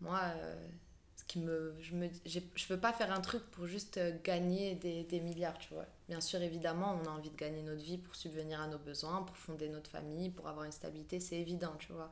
Moi, 0.00 0.20
euh, 0.36 0.68
ce 1.16 1.24
qui 1.24 1.38
me, 1.38 1.74
je 1.80 1.94
ne 1.94 2.08
je 2.24 2.66
veux 2.68 2.80
pas 2.80 2.92
faire 2.92 3.12
un 3.12 3.20
truc 3.20 3.42
pour 3.52 3.66
juste 3.66 3.98
euh, 3.98 4.16
gagner 4.24 4.74
des, 4.74 5.04
des, 5.04 5.20
milliards, 5.20 5.58
tu 5.58 5.74
vois. 5.74 5.86
Bien 6.08 6.20
sûr, 6.20 6.42
évidemment, 6.42 6.98
on 7.00 7.06
a 7.06 7.10
envie 7.10 7.30
de 7.30 7.36
gagner 7.36 7.62
notre 7.62 7.82
vie 7.82 7.98
pour 7.98 8.16
subvenir 8.16 8.60
à 8.60 8.66
nos 8.66 8.78
besoins, 8.78 9.22
pour 9.22 9.36
fonder 9.36 9.68
notre 9.68 9.90
famille, 9.90 10.30
pour 10.30 10.48
avoir 10.48 10.64
une 10.64 10.72
stabilité, 10.72 11.20
c'est 11.20 11.36
évident, 11.36 11.74
tu 11.78 11.92
vois. 11.92 12.10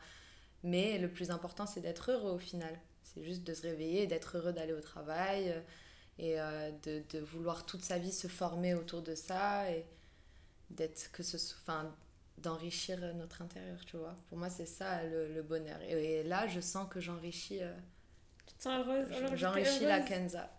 Mais 0.63 0.99
le 0.99 1.11
plus 1.11 1.31
important, 1.31 1.67
c'est 1.67 1.81
d'être 1.81 2.13
heureux 2.13 2.33
au 2.33 2.39
final. 2.39 2.79
C'est 3.03 3.25
juste 3.25 3.45
de 3.45 3.55
se 3.55 3.63
réveiller, 3.63 4.07
d'être 4.07 4.37
heureux 4.37 4.53
d'aller 4.53 4.73
au 4.73 4.81
travail 4.81 5.53
euh, 6.19 6.71
et 6.71 6.73
de, 6.85 7.03
de, 7.11 7.19
vouloir 7.25 7.67
toute 7.67 7.85
sa 7.85 7.99
vie 7.99 8.13
se 8.13 8.29
former 8.29 8.75
autour 8.75 9.03
de 9.03 9.15
ça. 9.15 9.65
D'être 10.71 11.11
que 11.13 11.23
ce 11.23 11.37
enfin 11.63 11.95
d'enrichir 12.39 12.99
notre 13.15 13.43
intérieur 13.43 13.85
tu 13.87 13.97
vois. 13.97 14.15
Pour 14.29 14.39
moi 14.39 14.51
c'est 14.51 14.67
ça 14.67 15.03
le, 15.05 15.33
le 15.33 15.43
bonheur. 15.43 15.81
Et, 15.83 16.23
là 16.25 16.47
je 16.47 16.61
sens 16.61 16.89
que 16.89 17.01
j'enrichis 17.01 17.63
euh, 17.63 17.73
tu 18.47 18.55
te 18.55 18.63
sens 18.63 18.87
heureuse 18.87 19.07
j'enrichis 19.35 19.85
la 19.85 20.01
Kenza. 20.01 20.51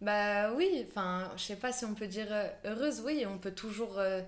Bah 0.00 0.52
oui 0.52 0.86
enfin 0.88 1.32
je 1.36 1.42
sais 1.42 1.56
pas 1.56 1.72
si 1.72 1.84
on 1.84 1.94
peut 1.94 2.06
dire 2.06 2.28
euh, 2.30 2.48
heureuse. 2.64 3.00
Oui 3.00 3.24
on 3.26 3.38
peut 3.38 3.54
toujours 3.54 3.98
euh, 3.98 4.20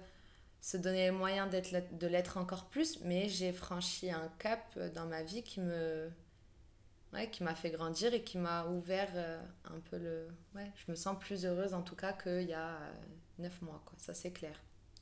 se 0.60 0.76
donner 0.76 1.04
les 1.04 1.10
moyens 1.10 1.50
d'être 1.50 1.96
de 1.96 2.06
l'être 2.06 2.38
encore 2.38 2.66
plus 2.66 3.00
mais 3.04 3.28
j'ai 3.28 3.52
franchi 3.52 4.10
un 4.10 4.30
cap 4.38 4.78
dans 4.94 5.06
ma 5.06 5.22
vie 5.22 5.42
qui 5.42 5.60
me 5.60 6.10
ouais, 7.12 7.28
qui 7.30 7.42
m'a 7.42 7.54
fait 7.54 7.70
grandir 7.70 8.14
et 8.14 8.22
qui 8.22 8.38
m'a 8.38 8.66
ouvert 8.66 9.10
un 9.66 9.78
peu 9.90 9.98
le 9.98 10.26
ouais 10.54 10.72
je 10.74 10.90
me 10.90 10.96
sens 10.96 11.18
plus 11.20 11.44
heureuse 11.44 11.74
en 11.74 11.82
tout 11.82 11.96
cas 11.96 12.14
qu'il 12.14 12.48
y 12.48 12.54
a 12.54 12.78
neuf 13.38 13.60
mois 13.60 13.82
quoi. 13.84 13.94
Ça 13.98 14.14
c'est 14.14 14.32
clair 14.32 14.58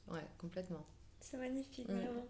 Ouais, 0.09 0.25
complètement. 0.39 0.85
C'est 1.21 1.37
magnifique, 1.37 1.89
mm. 1.89 1.95
vraiment. 1.95 2.27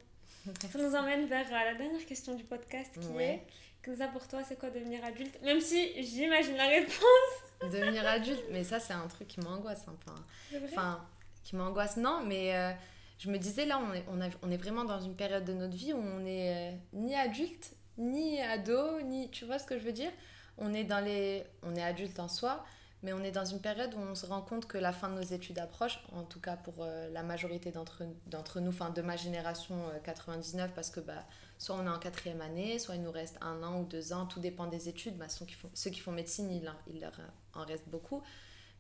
Ça 0.72 0.78
nous 0.78 0.94
emmène 0.94 1.26
vers 1.26 1.46
euh, 1.46 1.72
la 1.72 1.74
dernière 1.74 2.04
question 2.06 2.34
du 2.34 2.44
podcast 2.44 2.98
qui 2.98 3.22
est 3.22 3.42
que 3.86 3.94
ça 3.94 4.08
pour 4.08 4.26
toi, 4.26 4.42
c'est 4.42 4.58
quoi 4.58 4.70
devenir 4.70 5.04
adulte? 5.04 5.40
Même 5.42 5.60
si 5.60 6.02
j'imagine 6.02 6.56
la 6.56 6.66
réponse. 6.66 7.36
devenir 7.62 8.04
adulte, 8.04 8.42
mais 8.50 8.64
ça, 8.64 8.80
c'est 8.80 8.92
un 8.92 9.06
truc 9.06 9.28
qui 9.28 9.40
m'angoisse 9.40 9.86
un 9.86 9.94
peu. 9.94 10.10
Hein. 10.10 10.60
Enfin, 10.64 11.06
qui 11.44 11.54
m'angoisse, 11.54 11.96
non, 11.96 12.24
mais 12.26 12.56
euh, 12.56 12.72
je 13.18 13.30
me 13.30 13.38
disais 13.38 13.64
là, 13.64 13.78
on 13.78 13.94
est, 13.94 14.04
on, 14.08 14.20
a, 14.20 14.28
on 14.42 14.50
est 14.50 14.56
vraiment 14.56 14.84
dans 14.84 15.00
une 15.00 15.14
période 15.14 15.44
de 15.44 15.52
notre 15.52 15.76
vie 15.76 15.92
où 15.92 15.98
on 15.98 16.26
est 16.26 16.72
euh, 16.72 16.76
ni 16.94 17.14
adulte, 17.14 17.76
ni 17.96 18.40
ado, 18.40 19.00
ni. 19.02 19.30
Tu 19.30 19.44
vois 19.44 19.60
ce 19.60 19.66
que 19.66 19.78
je 19.78 19.84
veux 19.84 19.92
dire? 19.92 20.10
On 20.58 20.74
est 20.74 20.84
dans 20.84 21.00
les 21.00 21.44
on 21.62 21.76
est 21.76 21.82
adulte 21.82 22.18
en 22.18 22.28
soi 22.28 22.64
mais 23.06 23.12
on 23.12 23.22
est 23.22 23.30
dans 23.30 23.44
une 23.44 23.60
période 23.60 23.94
où 23.94 23.98
on 23.98 24.16
se 24.16 24.26
rend 24.26 24.40
compte 24.42 24.66
que 24.66 24.76
la 24.78 24.92
fin 24.92 25.08
de 25.08 25.14
nos 25.14 25.22
études 25.22 25.60
approche, 25.60 26.00
en 26.12 26.24
tout 26.24 26.40
cas 26.40 26.56
pour 26.56 26.74
euh, 26.80 27.08
la 27.10 27.22
majorité 27.22 27.70
d'entre 27.70 28.58
nous, 28.58 28.68
enfin 28.70 28.90
de 28.90 29.00
ma 29.00 29.14
génération 29.14 29.76
99, 30.02 30.70
euh, 30.70 30.74
parce 30.74 30.90
que 30.90 30.98
bah, 30.98 31.24
soit 31.56 31.76
on 31.76 31.86
est 31.86 31.88
en 31.88 32.00
quatrième 32.00 32.40
année, 32.40 32.80
soit 32.80 32.96
il 32.96 33.02
nous 33.02 33.12
reste 33.12 33.38
un 33.40 33.62
an 33.62 33.78
ou 33.78 33.84
deux 33.84 34.12
ans, 34.12 34.26
tout 34.26 34.40
dépend 34.40 34.66
des 34.66 34.88
études. 34.88 35.16
Bah, 35.18 35.28
ceux, 35.28 35.44
qui 35.46 35.54
font, 35.54 35.70
ceux 35.72 35.90
qui 35.90 36.00
font 36.00 36.10
médecine, 36.10 36.50
il, 36.50 36.64
leur 37.00 37.12
en 37.54 37.64
reste 37.64 37.88
beaucoup. 37.88 38.24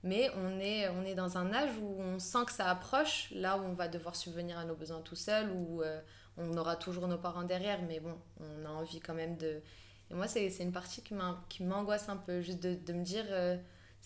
Mais 0.02 0.28
on 0.34 0.58
est, 0.58 0.88
on 0.88 1.04
est 1.04 1.14
dans 1.14 1.38
un 1.38 1.54
âge 1.54 1.70
où 1.80 2.02
on 2.02 2.18
sent 2.18 2.46
que 2.46 2.52
ça 2.52 2.68
approche, 2.68 3.28
là 3.30 3.56
où 3.58 3.62
on 3.62 3.74
va 3.74 3.86
devoir 3.86 4.16
subvenir 4.16 4.58
à 4.58 4.64
nos 4.64 4.74
besoins 4.74 5.02
tout 5.02 5.14
seul, 5.14 5.52
où 5.52 5.82
euh, 5.82 6.00
on 6.36 6.56
aura 6.56 6.74
toujours 6.74 7.06
nos 7.06 7.18
parents 7.18 7.44
derrière, 7.44 7.80
mais 7.82 8.00
bon, 8.00 8.18
on 8.40 8.64
a 8.66 8.70
envie 8.70 8.98
quand 8.98 9.14
même 9.14 9.36
de... 9.36 9.62
Et 10.10 10.14
moi, 10.14 10.26
c'est 10.26 10.48
une 10.58 10.72
partie 10.72 11.00
qui 11.48 11.62
m'angoisse 11.62 12.08
un 12.08 12.16
peu, 12.16 12.40
juste 12.40 12.60
de, 12.60 12.74
de 12.74 12.92
me 12.92 13.04
dire 13.04 13.26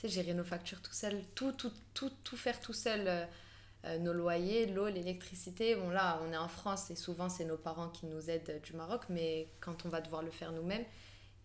sais, 0.00 0.08
gérer 0.08 0.34
nos 0.34 0.44
factures 0.44 0.80
tout 0.82 0.92
seul, 0.92 1.22
tout, 1.34 1.52
tout, 1.52 1.72
tout, 1.94 2.10
tout 2.24 2.36
faire 2.36 2.60
tout 2.60 2.72
seul. 2.72 3.06
Euh, 3.06 3.24
euh, 3.86 3.98
nos 3.98 4.12
loyers, 4.12 4.66
l'eau, 4.66 4.88
l'électricité. 4.88 5.74
Bon, 5.74 5.88
là, 5.88 6.20
on 6.22 6.32
est 6.32 6.36
en 6.36 6.48
France 6.48 6.90
et 6.90 6.96
souvent, 6.96 7.30
c'est 7.30 7.46
nos 7.46 7.56
parents 7.56 7.88
qui 7.88 8.06
nous 8.06 8.28
aident 8.28 8.60
du 8.62 8.74
Maroc, 8.74 9.04
mais 9.08 9.48
quand 9.60 9.86
on 9.86 9.88
va 9.88 10.02
devoir 10.02 10.22
le 10.22 10.30
faire 10.30 10.52
nous-mêmes 10.52 10.84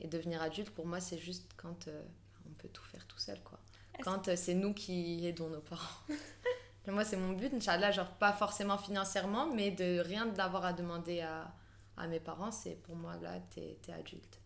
et 0.02 0.08
devenir 0.08 0.42
adulte, 0.42 0.70
pour 0.72 0.86
moi, 0.86 1.00
c'est 1.00 1.18
juste 1.18 1.54
quand 1.56 1.88
euh, 1.88 2.04
on 2.46 2.54
peut 2.56 2.68
tout 2.68 2.84
faire 2.84 3.08
tout 3.08 3.20
seul, 3.20 3.42
quoi. 3.42 3.60
Quand 4.04 4.36
c'est 4.36 4.56
nous 4.56 4.74
qui 4.74 5.26
aidons 5.26 5.48
nos 5.48 5.62
parents. 5.62 6.02
moi, 6.88 7.06
c'est 7.06 7.16
mon 7.16 7.32
but, 7.32 7.54
Inch'Allah, 7.54 7.92
genre 7.92 8.12
pas 8.12 8.34
forcément 8.34 8.78
financièrement, 8.78 9.48
mais 9.54 9.72
de 9.72 10.02
rien 10.02 10.26
d'avoir 10.26 10.66
à 10.66 10.74
demander 10.74 11.22
à, 11.22 11.56
à 11.96 12.06
mes 12.08 12.20
parents, 12.20 12.52
c'est 12.52 12.76
pour 12.84 12.98
moi, 12.98 13.16
là, 13.22 13.40
t'es 13.52 13.78
es 13.88 13.94
adulte. 13.94 14.42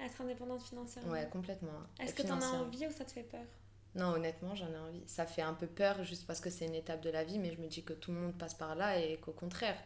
Être 0.00 0.20
indépendante 0.20 0.62
financièrement 0.62 1.12
Ouais, 1.12 1.28
complètement. 1.30 1.72
Est-ce 2.00 2.14
que 2.14 2.22
tu 2.22 2.30
en 2.30 2.40
as 2.40 2.50
envie 2.50 2.86
ou 2.86 2.90
ça 2.90 3.04
te 3.04 3.12
fait 3.12 3.22
peur? 3.22 3.44
Non, 3.94 4.06
honnêtement, 4.06 4.54
j'en 4.56 4.68
ai 4.72 4.78
envie. 4.78 5.02
Ça 5.06 5.24
fait 5.24 5.42
un 5.42 5.54
peu 5.54 5.66
peur 5.66 6.02
juste 6.02 6.26
parce 6.26 6.40
que 6.40 6.50
c'est 6.50 6.66
une 6.66 6.74
étape 6.74 7.00
de 7.00 7.10
la 7.10 7.22
vie, 7.22 7.38
mais 7.38 7.52
je 7.54 7.60
me 7.60 7.68
dis 7.68 7.84
que 7.84 7.92
tout 7.92 8.10
le 8.10 8.18
monde 8.18 8.34
passe 8.36 8.54
par 8.54 8.74
là 8.74 8.98
et 8.98 9.18
qu'au 9.18 9.32
contraire, 9.32 9.76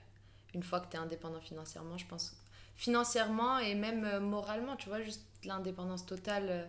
une 0.54 0.62
fois 0.62 0.80
que 0.80 0.88
tu 0.90 0.96
es 0.96 0.98
indépendant 0.98 1.40
financièrement, 1.40 1.98
je 1.98 2.06
pense, 2.06 2.34
financièrement 2.74 3.58
et 3.58 3.74
même 3.74 4.04
euh, 4.04 4.20
moralement, 4.20 4.76
tu 4.76 4.88
vois, 4.88 5.02
juste 5.02 5.22
l'indépendance 5.44 6.06
totale 6.06 6.46
euh, 6.48 6.64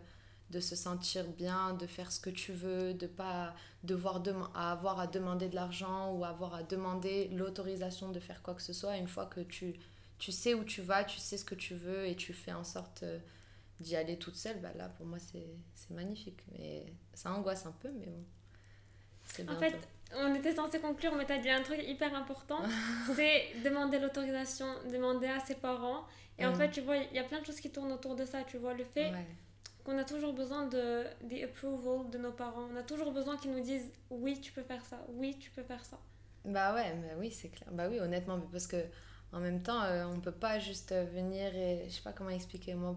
de 0.49 0.59
se 0.59 0.75
sentir 0.75 1.25
bien, 1.27 1.73
de 1.73 1.85
faire 1.85 2.11
ce 2.11 2.19
que 2.19 2.29
tu 2.29 2.51
veux, 2.51 2.93
de 2.93 3.07
pas 3.07 3.53
devoir 3.83 4.21
avoir 4.55 4.99
à 4.99 5.07
demander 5.07 5.47
de 5.47 5.55
l'argent 5.55 6.11
ou 6.13 6.25
avoir 6.25 6.55
à 6.55 6.63
demander 6.63 7.29
l'autorisation 7.29 8.09
de 8.09 8.19
faire 8.19 8.41
quoi 8.41 8.55
que 8.55 8.61
ce 8.61 8.73
soit. 8.73 8.97
Une 8.97 9.07
fois 9.07 9.27
que 9.27 9.41
tu, 9.41 9.75
tu 10.19 10.31
sais 10.31 10.53
où 10.53 10.63
tu 10.63 10.81
vas, 10.81 11.03
tu 11.03 11.17
sais 11.17 11.37
ce 11.37 11.45
que 11.45 11.55
tu 11.55 11.73
veux 11.73 12.05
et 12.05 12.15
tu 12.15 12.33
fais 12.33 12.51
en 12.51 12.63
sorte 12.63 13.03
euh, 13.03 13.19
d'y 13.79 13.95
aller 13.95 14.19
toute 14.19 14.35
seule, 14.35 14.59
bah 14.59 14.71
là 14.75 14.89
pour 14.89 15.05
moi 15.05 15.17
c'est 15.19 15.47
magnifique. 15.89 16.43
Mais 16.51 16.85
ça 17.13 17.31
angoisse 17.31 17.65
un 17.65 17.71
peu, 17.71 17.89
mais 17.91 18.05
bon. 18.05 18.23
En 19.47 19.59
fait, 19.59 19.75
on 20.15 20.33
était 20.33 20.53
censé 20.53 20.79
conclure, 20.79 21.15
mais 21.15 21.25
tu 21.25 21.33
as 21.33 21.37
dit 21.37 21.49
un 21.49 21.61
truc 21.61 21.81
hyper 21.83 22.15
important 22.15 22.59
c'est 23.15 23.61
demander 23.63 23.99
l'autorisation, 23.99 24.67
demander 24.91 25.27
à 25.27 25.39
ses 25.39 25.55
parents. 25.55 26.05
Et 26.37 26.45
en 26.45 26.51
mm. 26.51 26.55
fait, 26.55 26.71
tu 26.71 26.81
vois, 26.81 26.97
il 26.97 27.15
y 27.15 27.19
a 27.19 27.23
plein 27.23 27.39
de 27.39 27.45
choses 27.45 27.59
qui 27.59 27.69
tournent 27.69 27.91
autour 27.91 28.15
de 28.15 28.25
ça. 28.25 28.43
Tu 28.43 28.57
vois, 28.57 28.73
le 28.73 28.85
fait 28.85 29.11
qu'on 29.83 29.97
a 29.97 30.03
toujours 30.03 30.33
besoin 30.33 30.65
de 30.65 31.03
the 31.29 31.43
approval 31.43 32.09
de 32.09 32.17
nos 32.17 32.31
parents. 32.31 32.67
On 32.73 32.75
a 32.75 32.83
toujours 32.83 33.11
besoin 33.11 33.37
qu'ils 33.37 33.51
nous 33.51 33.61
disent 33.61 33.91
oui, 34.09 34.39
tu 34.41 34.51
peux 34.51 34.63
faire 34.63 34.83
ça, 34.85 35.05
oui, 35.09 35.37
tu 35.39 35.51
peux 35.51 35.63
faire 35.63 35.85
ça. 35.85 35.99
Bah 36.45 36.73
ouais, 36.73 36.95
mais 36.95 37.13
oui, 37.17 37.31
c'est 37.31 37.49
clair. 37.49 37.69
Bah 37.71 37.87
oui, 37.89 37.99
honnêtement, 37.99 38.39
parce 38.51 38.67
que 38.67 38.77
en 39.31 39.39
même 39.39 39.61
temps, 39.61 39.81
euh, 39.83 40.05
on 40.05 40.19
peut 40.19 40.31
pas 40.31 40.59
juste 40.59 40.93
venir 40.93 41.55
et 41.55 41.85
je 41.87 41.95
sais 41.95 42.01
pas 42.01 42.13
comment 42.13 42.29
expliquer. 42.29 42.73
Moi, 42.73 42.95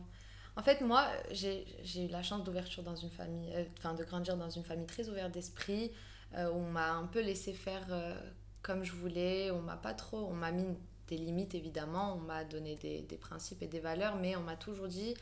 en 0.56 0.62
fait, 0.62 0.80
moi, 0.82 1.08
j'ai 1.30 1.64
eu 1.96 2.08
la 2.08 2.22
chance 2.22 2.44
d'ouverture 2.44 2.82
dans 2.82 2.96
une 2.96 3.10
famille, 3.10 3.50
euh, 3.54 3.64
enfin 3.78 3.94
de 3.94 4.04
grandir 4.04 4.36
dans 4.36 4.50
une 4.50 4.64
famille 4.64 4.86
très 4.86 5.08
ouverte 5.08 5.32
d'esprit. 5.32 5.92
Euh, 6.34 6.50
on 6.52 6.70
m'a 6.70 6.92
un 6.92 7.06
peu 7.06 7.20
laissé 7.20 7.52
faire 7.52 7.86
euh, 7.90 8.14
comme 8.60 8.84
je 8.84 8.92
voulais. 8.92 9.50
On 9.50 9.62
m'a 9.62 9.76
pas 9.76 9.94
trop, 9.94 10.26
on 10.26 10.34
m'a 10.34 10.52
mis 10.52 10.66
des 11.08 11.16
limites 11.16 11.54
évidemment. 11.54 12.14
On 12.16 12.20
m'a 12.20 12.44
donné 12.44 12.76
des, 12.76 13.00
des, 13.02 13.16
principes 13.16 13.62
et 13.62 13.66
des 13.66 13.80
valeurs, 13.80 14.16
mais 14.16 14.36
on 14.36 14.42
m'a 14.42 14.56
toujours 14.56 14.88
dit 14.88 15.14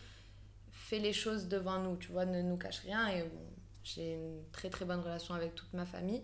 fais 0.73 0.99
les 0.99 1.13
choses 1.13 1.47
devant 1.47 1.79
nous. 1.79 1.97
Tu 1.97 2.11
vois, 2.11 2.27
ne 2.27 2.43
nous 2.43 2.57
cache 2.57 2.81
rien. 2.81 3.07
Et 3.09 3.23
bon, 3.23 3.47
j'ai 3.85 4.15
une 4.15 4.43
très 4.51 4.69
très 4.69 4.85
bonne 4.85 5.01
relation 5.01 5.35
avec 5.35 5.55
toute 5.55 5.73
ma 5.75 5.87
famille, 5.87 6.23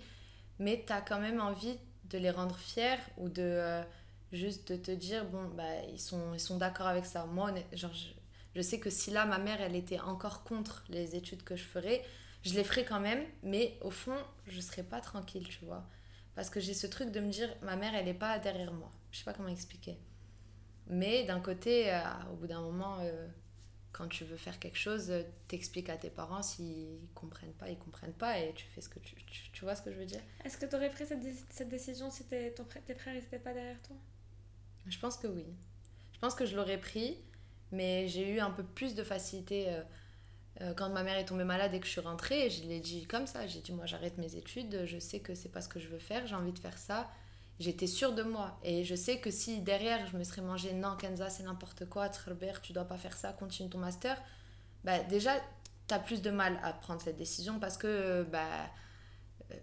mais 0.58 0.82
tu 0.84 0.92
as 0.92 1.00
quand 1.00 1.20
même 1.20 1.40
envie 1.40 1.78
de 2.10 2.18
les 2.18 2.30
rendre 2.30 2.56
fiers 2.56 2.98
ou 3.18 3.28
de 3.28 3.82
juste 4.32 4.72
de 4.72 4.76
te 4.76 4.90
dire 4.90 5.24
bon 5.26 5.44
bah 5.48 5.82
ils 5.92 6.00
sont 6.00 6.34
ils 6.34 6.40
sont 6.40 6.56
d'accord 6.56 6.86
avec 6.86 7.06
ça. 7.06 7.26
Moi, 7.26 7.52
genre 7.72 7.92
je 8.56 8.62
sais 8.62 8.80
que 8.80 8.88
si 8.88 9.10
là, 9.10 9.26
ma 9.26 9.38
mère, 9.38 9.60
elle 9.60 9.76
était 9.76 10.00
encore 10.00 10.42
contre 10.42 10.82
les 10.88 11.14
études 11.14 11.44
que 11.44 11.56
je 11.56 11.64
ferais, 11.64 12.02
je 12.42 12.54
les 12.54 12.64
ferais 12.64 12.86
quand 12.86 13.00
même, 13.00 13.22
mais 13.42 13.76
au 13.82 13.90
fond, 13.90 14.16
je 14.46 14.60
serais 14.62 14.82
pas 14.82 15.02
tranquille, 15.02 15.46
tu 15.46 15.62
vois. 15.66 15.86
Parce 16.34 16.48
que 16.48 16.58
j'ai 16.58 16.72
ce 16.72 16.86
truc 16.86 17.10
de 17.10 17.20
me 17.20 17.28
dire, 17.30 17.54
ma 17.60 17.76
mère, 17.76 17.94
elle 17.94 18.08
est 18.08 18.14
pas 18.14 18.38
derrière 18.38 18.72
moi. 18.72 18.90
Je 19.10 19.18
sais 19.18 19.24
pas 19.24 19.34
comment 19.34 19.50
expliquer. 19.50 19.98
Mais 20.86 21.24
d'un 21.24 21.40
côté, 21.40 21.92
euh, 21.92 22.00
au 22.32 22.36
bout 22.36 22.46
d'un 22.46 22.62
moment, 22.62 22.96
euh, 23.00 23.28
quand 23.92 24.08
tu 24.08 24.24
veux 24.24 24.38
faire 24.38 24.58
quelque 24.58 24.78
chose, 24.78 25.10
euh, 25.10 25.22
t'expliques 25.48 25.90
à 25.90 25.98
tes 25.98 26.08
parents 26.08 26.42
s'ils 26.42 27.10
comprennent 27.14 27.54
pas, 27.54 27.68
ils 27.68 27.78
comprennent 27.78 28.14
pas 28.14 28.38
et 28.38 28.54
tu 28.54 28.64
fais 28.68 28.80
ce 28.80 28.88
que 28.88 29.00
tu... 29.00 29.16
Tu, 29.52 29.64
vois 29.64 29.74
ce 29.74 29.82
que 29.82 29.92
je 29.92 29.98
veux 29.98 30.06
dire? 30.06 30.20
Est-ce 30.46 30.56
que 30.56 30.64
tu 30.64 30.76
aurais 30.76 30.90
pris 30.90 31.04
cette, 31.04 31.22
cette 31.50 31.68
décision 31.68 32.10
si 32.10 32.24
ton, 32.24 32.64
tes 32.86 32.94
frères 32.94 33.14
n'étaient 33.14 33.38
pas 33.38 33.52
derrière 33.52 33.82
toi? 33.82 33.96
Je 34.88 34.98
pense 34.98 35.16
que 35.16 35.26
oui. 35.26 35.46
Je 36.12 36.18
pense 36.18 36.34
que 36.34 36.46
je 36.46 36.56
l'aurais 36.56 36.78
pris, 36.78 37.18
mais 37.72 38.08
j'ai 38.08 38.34
eu 38.34 38.40
un 38.40 38.50
peu 38.50 38.62
plus 38.62 38.94
de 38.94 39.02
facilité 39.02 39.68
euh, 39.68 39.82
euh, 40.62 40.74
quand 40.74 40.88
ma 40.90 41.02
mère 41.02 41.18
est 41.18 41.26
tombée 41.26 41.44
malade 41.44 41.74
et 41.74 41.80
que 41.80 41.86
je 41.86 41.92
suis 41.92 42.00
rentrée. 42.00 42.48
Je 42.50 42.62
l'ai 42.64 42.80
dit 42.80 43.06
comme 43.06 43.26
ça. 43.26 43.46
J'ai 43.46 43.60
dit, 43.60 43.72
moi, 43.72 43.86
j'arrête 43.86 44.16
mes 44.18 44.36
études. 44.36 44.84
Je 44.86 44.98
sais 44.98 45.20
que 45.20 45.34
c'est 45.34 45.50
pas 45.50 45.60
ce 45.60 45.68
que 45.68 45.80
je 45.80 45.88
veux 45.88 45.98
faire. 45.98 46.26
J'ai 46.26 46.34
envie 46.34 46.52
de 46.52 46.58
faire 46.58 46.78
ça. 46.78 47.10
J'étais 47.58 47.86
sûre 47.86 48.14
de 48.14 48.22
moi. 48.22 48.58
Et 48.62 48.84
je 48.84 48.94
sais 48.94 49.18
que 49.18 49.30
si 49.30 49.60
derrière, 49.60 50.06
je 50.06 50.16
me 50.16 50.24
serais 50.24 50.42
mangé, 50.42 50.72
non, 50.72 50.96
Kenza, 50.96 51.30
c'est 51.30 51.42
n'importe 51.42 51.86
quoi. 51.86 52.10
Robert, 52.26 52.60
tu 52.62 52.72
dois 52.72 52.84
pas 52.84 52.98
faire 52.98 53.16
ça. 53.16 53.32
Continue 53.32 53.70
ton 53.70 53.78
master. 53.78 54.16
Bah, 54.84 54.98
déjà, 55.00 55.34
tu 55.88 55.94
as 55.94 55.98
plus 55.98 56.22
de 56.22 56.30
mal 56.30 56.58
à 56.62 56.72
prendre 56.72 57.00
cette 57.00 57.16
décision 57.16 57.58
parce 57.58 57.76
que, 57.76 58.24
bah, 58.24 58.70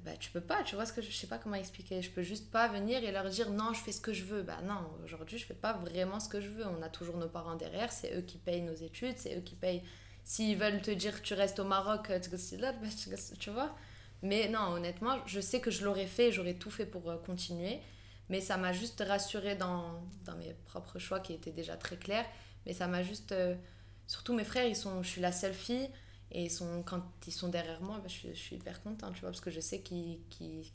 bah, 0.05 0.15
tu 0.17 0.31
peux 0.31 0.41
pas, 0.41 0.63
tu 0.63 0.75
vois 0.75 0.85
ce 0.85 0.93
que 0.93 1.01
je, 1.01 1.09
je 1.09 1.15
sais 1.15 1.27
pas 1.27 1.37
comment 1.37 1.55
expliquer. 1.55 2.01
Je 2.01 2.09
peux 2.09 2.21
juste 2.21 2.51
pas 2.51 2.67
venir 2.67 3.03
et 3.03 3.11
leur 3.11 3.29
dire 3.29 3.49
non, 3.49 3.73
je 3.73 3.79
fais 3.79 3.91
ce 3.91 3.99
que 3.99 4.13
je 4.13 4.23
veux. 4.23 4.41
Bah 4.41 4.59
non, 4.63 4.79
aujourd'hui, 5.03 5.37
je 5.37 5.45
fais 5.45 5.53
pas 5.53 5.73
vraiment 5.73 6.19
ce 6.19 6.29
que 6.29 6.39
je 6.39 6.49
veux. 6.49 6.65
On 6.65 6.81
a 6.81 6.89
toujours 6.89 7.17
nos 7.17 7.27
parents 7.27 7.55
derrière, 7.55 7.91
c'est 7.91 8.15
eux 8.17 8.21
qui 8.21 8.37
payent 8.37 8.61
nos 8.61 8.73
études, 8.73 9.17
c'est 9.17 9.37
eux 9.37 9.41
qui 9.41 9.55
payent. 9.55 9.83
S'ils 10.23 10.57
veulent 10.57 10.81
te 10.81 10.91
dire 10.91 11.21
tu 11.21 11.33
restes 11.33 11.59
au 11.59 11.65
Maroc, 11.65 12.09
euh, 12.09 12.19
tu 13.39 13.49
vois. 13.49 13.75
Mais 14.21 14.47
non, 14.47 14.71
honnêtement, 14.73 15.17
je 15.25 15.41
sais 15.41 15.59
que 15.59 15.69
je 15.69 15.83
l'aurais 15.83 16.07
fait, 16.07 16.31
j'aurais 16.31 16.53
tout 16.53 16.71
fait 16.71 16.85
pour 16.85 17.09
euh, 17.09 17.17
continuer. 17.17 17.79
Mais 18.29 18.39
ça 18.39 18.55
m'a 18.55 18.71
juste 18.71 19.03
rassurée 19.05 19.55
dans, 19.55 20.01
dans, 20.23 20.35
mes 20.37 20.53
propres 20.65 20.97
choix 20.97 21.19
qui 21.19 21.33
étaient 21.33 21.51
déjà 21.51 21.75
très 21.75 21.97
clairs. 21.97 22.25
Mais 22.65 22.71
ça 22.71 22.87
m'a 22.87 23.03
juste. 23.03 23.35
surtout 24.07 24.33
mes 24.33 24.45
frères, 24.45 24.65
ils 24.65 24.77
sont, 24.77 25.03
je 25.03 25.09
suis 25.09 25.21
la 25.21 25.33
seule 25.33 25.53
fille. 25.53 25.89
Et 26.31 26.49
sont, 26.49 26.83
quand 26.83 27.03
ils 27.27 27.31
sont 27.31 27.49
derrière 27.49 27.79
moi, 27.81 27.99
bah, 27.99 28.07
je, 28.07 28.33
suis 28.33 28.55
hyper 28.55 28.81
contente, 28.81 29.13
tu 29.13 29.21
vois, 29.21 29.29
parce 29.29 29.41
que 29.41 29.51
je 29.51 29.59
sais 29.59 29.81
qu'ils 29.81 30.19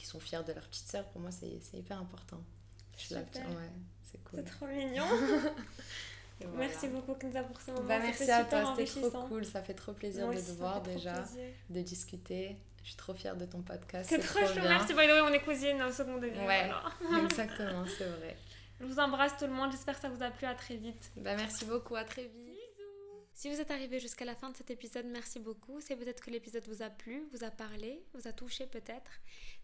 sont 0.04 0.20
fiers 0.20 0.44
de 0.46 0.52
leur 0.52 0.66
petite 0.68 0.88
sœur. 0.88 1.04
Pour 1.06 1.20
moi, 1.20 1.30
c'est 1.30 1.76
hyper 1.76 1.98
important. 1.98 2.40
Je 2.96 3.14
ouais, 3.14 3.24
c'est 4.02 4.22
cool. 4.24 4.40
C'est 4.40 4.44
trop 4.44 4.66
mignon. 4.66 5.04
Merci 6.56 6.88
beaucoup, 6.88 7.14
Kenza, 7.14 7.42
pour 7.42 7.60
ce 7.60 7.70
moment. 7.72 7.86
Bah, 7.88 7.98
merci 7.98 8.30
à 8.30 8.44
toi, 8.44 8.74
c'était 8.76 9.00
trop 9.00 9.22
cool. 9.22 9.44
Ça 9.44 9.62
fait 9.62 9.74
trop 9.74 9.92
plaisir 9.92 10.28
de 10.28 10.34
te 10.34 10.52
voir 10.52 10.80
déjà, 10.82 11.24
de 11.68 11.80
discuter. 11.80 12.56
Je 12.82 12.90
suis 12.90 12.96
trop 12.96 13.12
fière 13.12 13.36
de 13.36 13.44
ton 13.44 13.60
podcast. 13.60 14.08
C'est 14.08 14.18
trop, 14.18 14.46
chou. 14.46 14.60
Merci, 14.62 14.94
by 14.94 15.00
the 15.06 15.10
way, 15.10 15.20
on 15.20 15.32
est 15.32 15.40
cousines 15.40 15.82
au 15.82 15.92
second 15.92 16.16
degré. 16.16 16.46
Ouais, 16.46 16.70
exactement, 17.24 17.84
c'est 17.86 18.08
vrai. 18.08 18.36
Je 18.80 18.86
vous 18.86 18.98
embrasse 18.98 19.36
tout 19.36 19.46
le 19.46 19.52
monde. 19.52 19.72
J'espère 19.72 19.96
que 19.96 20.00
ça 20.00 20.08
vous 20.08 20.22
a 20.22 20.30
plu. 20.30 20.46
À 20.46 20.54
très 20.54 20.76
vite. 20.76 21.10
Bah, 21.16 21.34
merci 21.36 21.64
beaucoup. 21.64 21.96
À 21.96 22.04
très 22.04 22.22
vite. 22.22 22.57
Si 23.38 23.48
vous 23.48 23.60
êtes 23.60 23.70
arrivé 23.70 24.00
jusqu'à 24.00 24.24
la 24.24 24.34
fin 24.34 24.50
de 24.50 24.56
cet 24.56 24.68
épisode, 24.72 25.06
merci 25.06 25.38
beaucoup. 25.38 25.80
C'est 25.80 25.94
peut-être 25.94 26.20
que 26.20 26.28
l'épisode 26.28 26.66
vous 26.66 26.82
a 26.82 26.90
plu, 26.90 27.22
vous 27.30 27.44
a 27.44 27.52
parlé, 27.52 28.02
vous 28.12 28.26
a 28.26 28.32
touché 28.32 28.66
peut-être. 28.66 29.12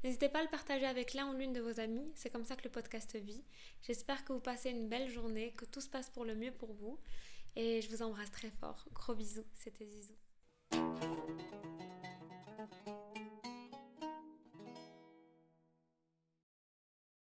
N'hésitez 0.04 0.28
pas 0.28 0.38
à 0.38 0.42
le 0.44 0.48
partager 0.48 0.86
avec 0.86 1.12
l'un 1.12 1.34
ou 1.34 1.36
l'une 1.36 1.52
de 1.52 1.60
vos 1.60 1.80
amis. 1.80 2.08
C'est 2.14 2.30
comme 2.30 2.44
ça 2.44 2.54
que 2.54 2.62
le 2.62 2.70
podcast 2.70 3.16
vit. 3.16 3.42
J'espère 3.82 4.24
que 4.24 4.32
vous 4.32 4.38
passez 4.38 4.70
une 4.70 4.88
belle 4.88 5.10
journée, 5.10 5.54
que 5.56 5.64
tout 5.64 5.80
se 5.80 5.88
passe 5.88 6.08
pour 6.08 6.24
le 6.24 6.36
mieux 6.36 6.52
pour 6.52 6.72
vous. 6.72 7.00
Et 7.56 7.82
je 7.82 7.90
vous 7.90 8.02
embrasse 8.02 8.30
très 8.30 8.50
fort. 8.60 8.86
Gros 8.92 9.16
bisous. 9.16 9.42
C'était 9.56 9.86
Zizou. 9.86 10.14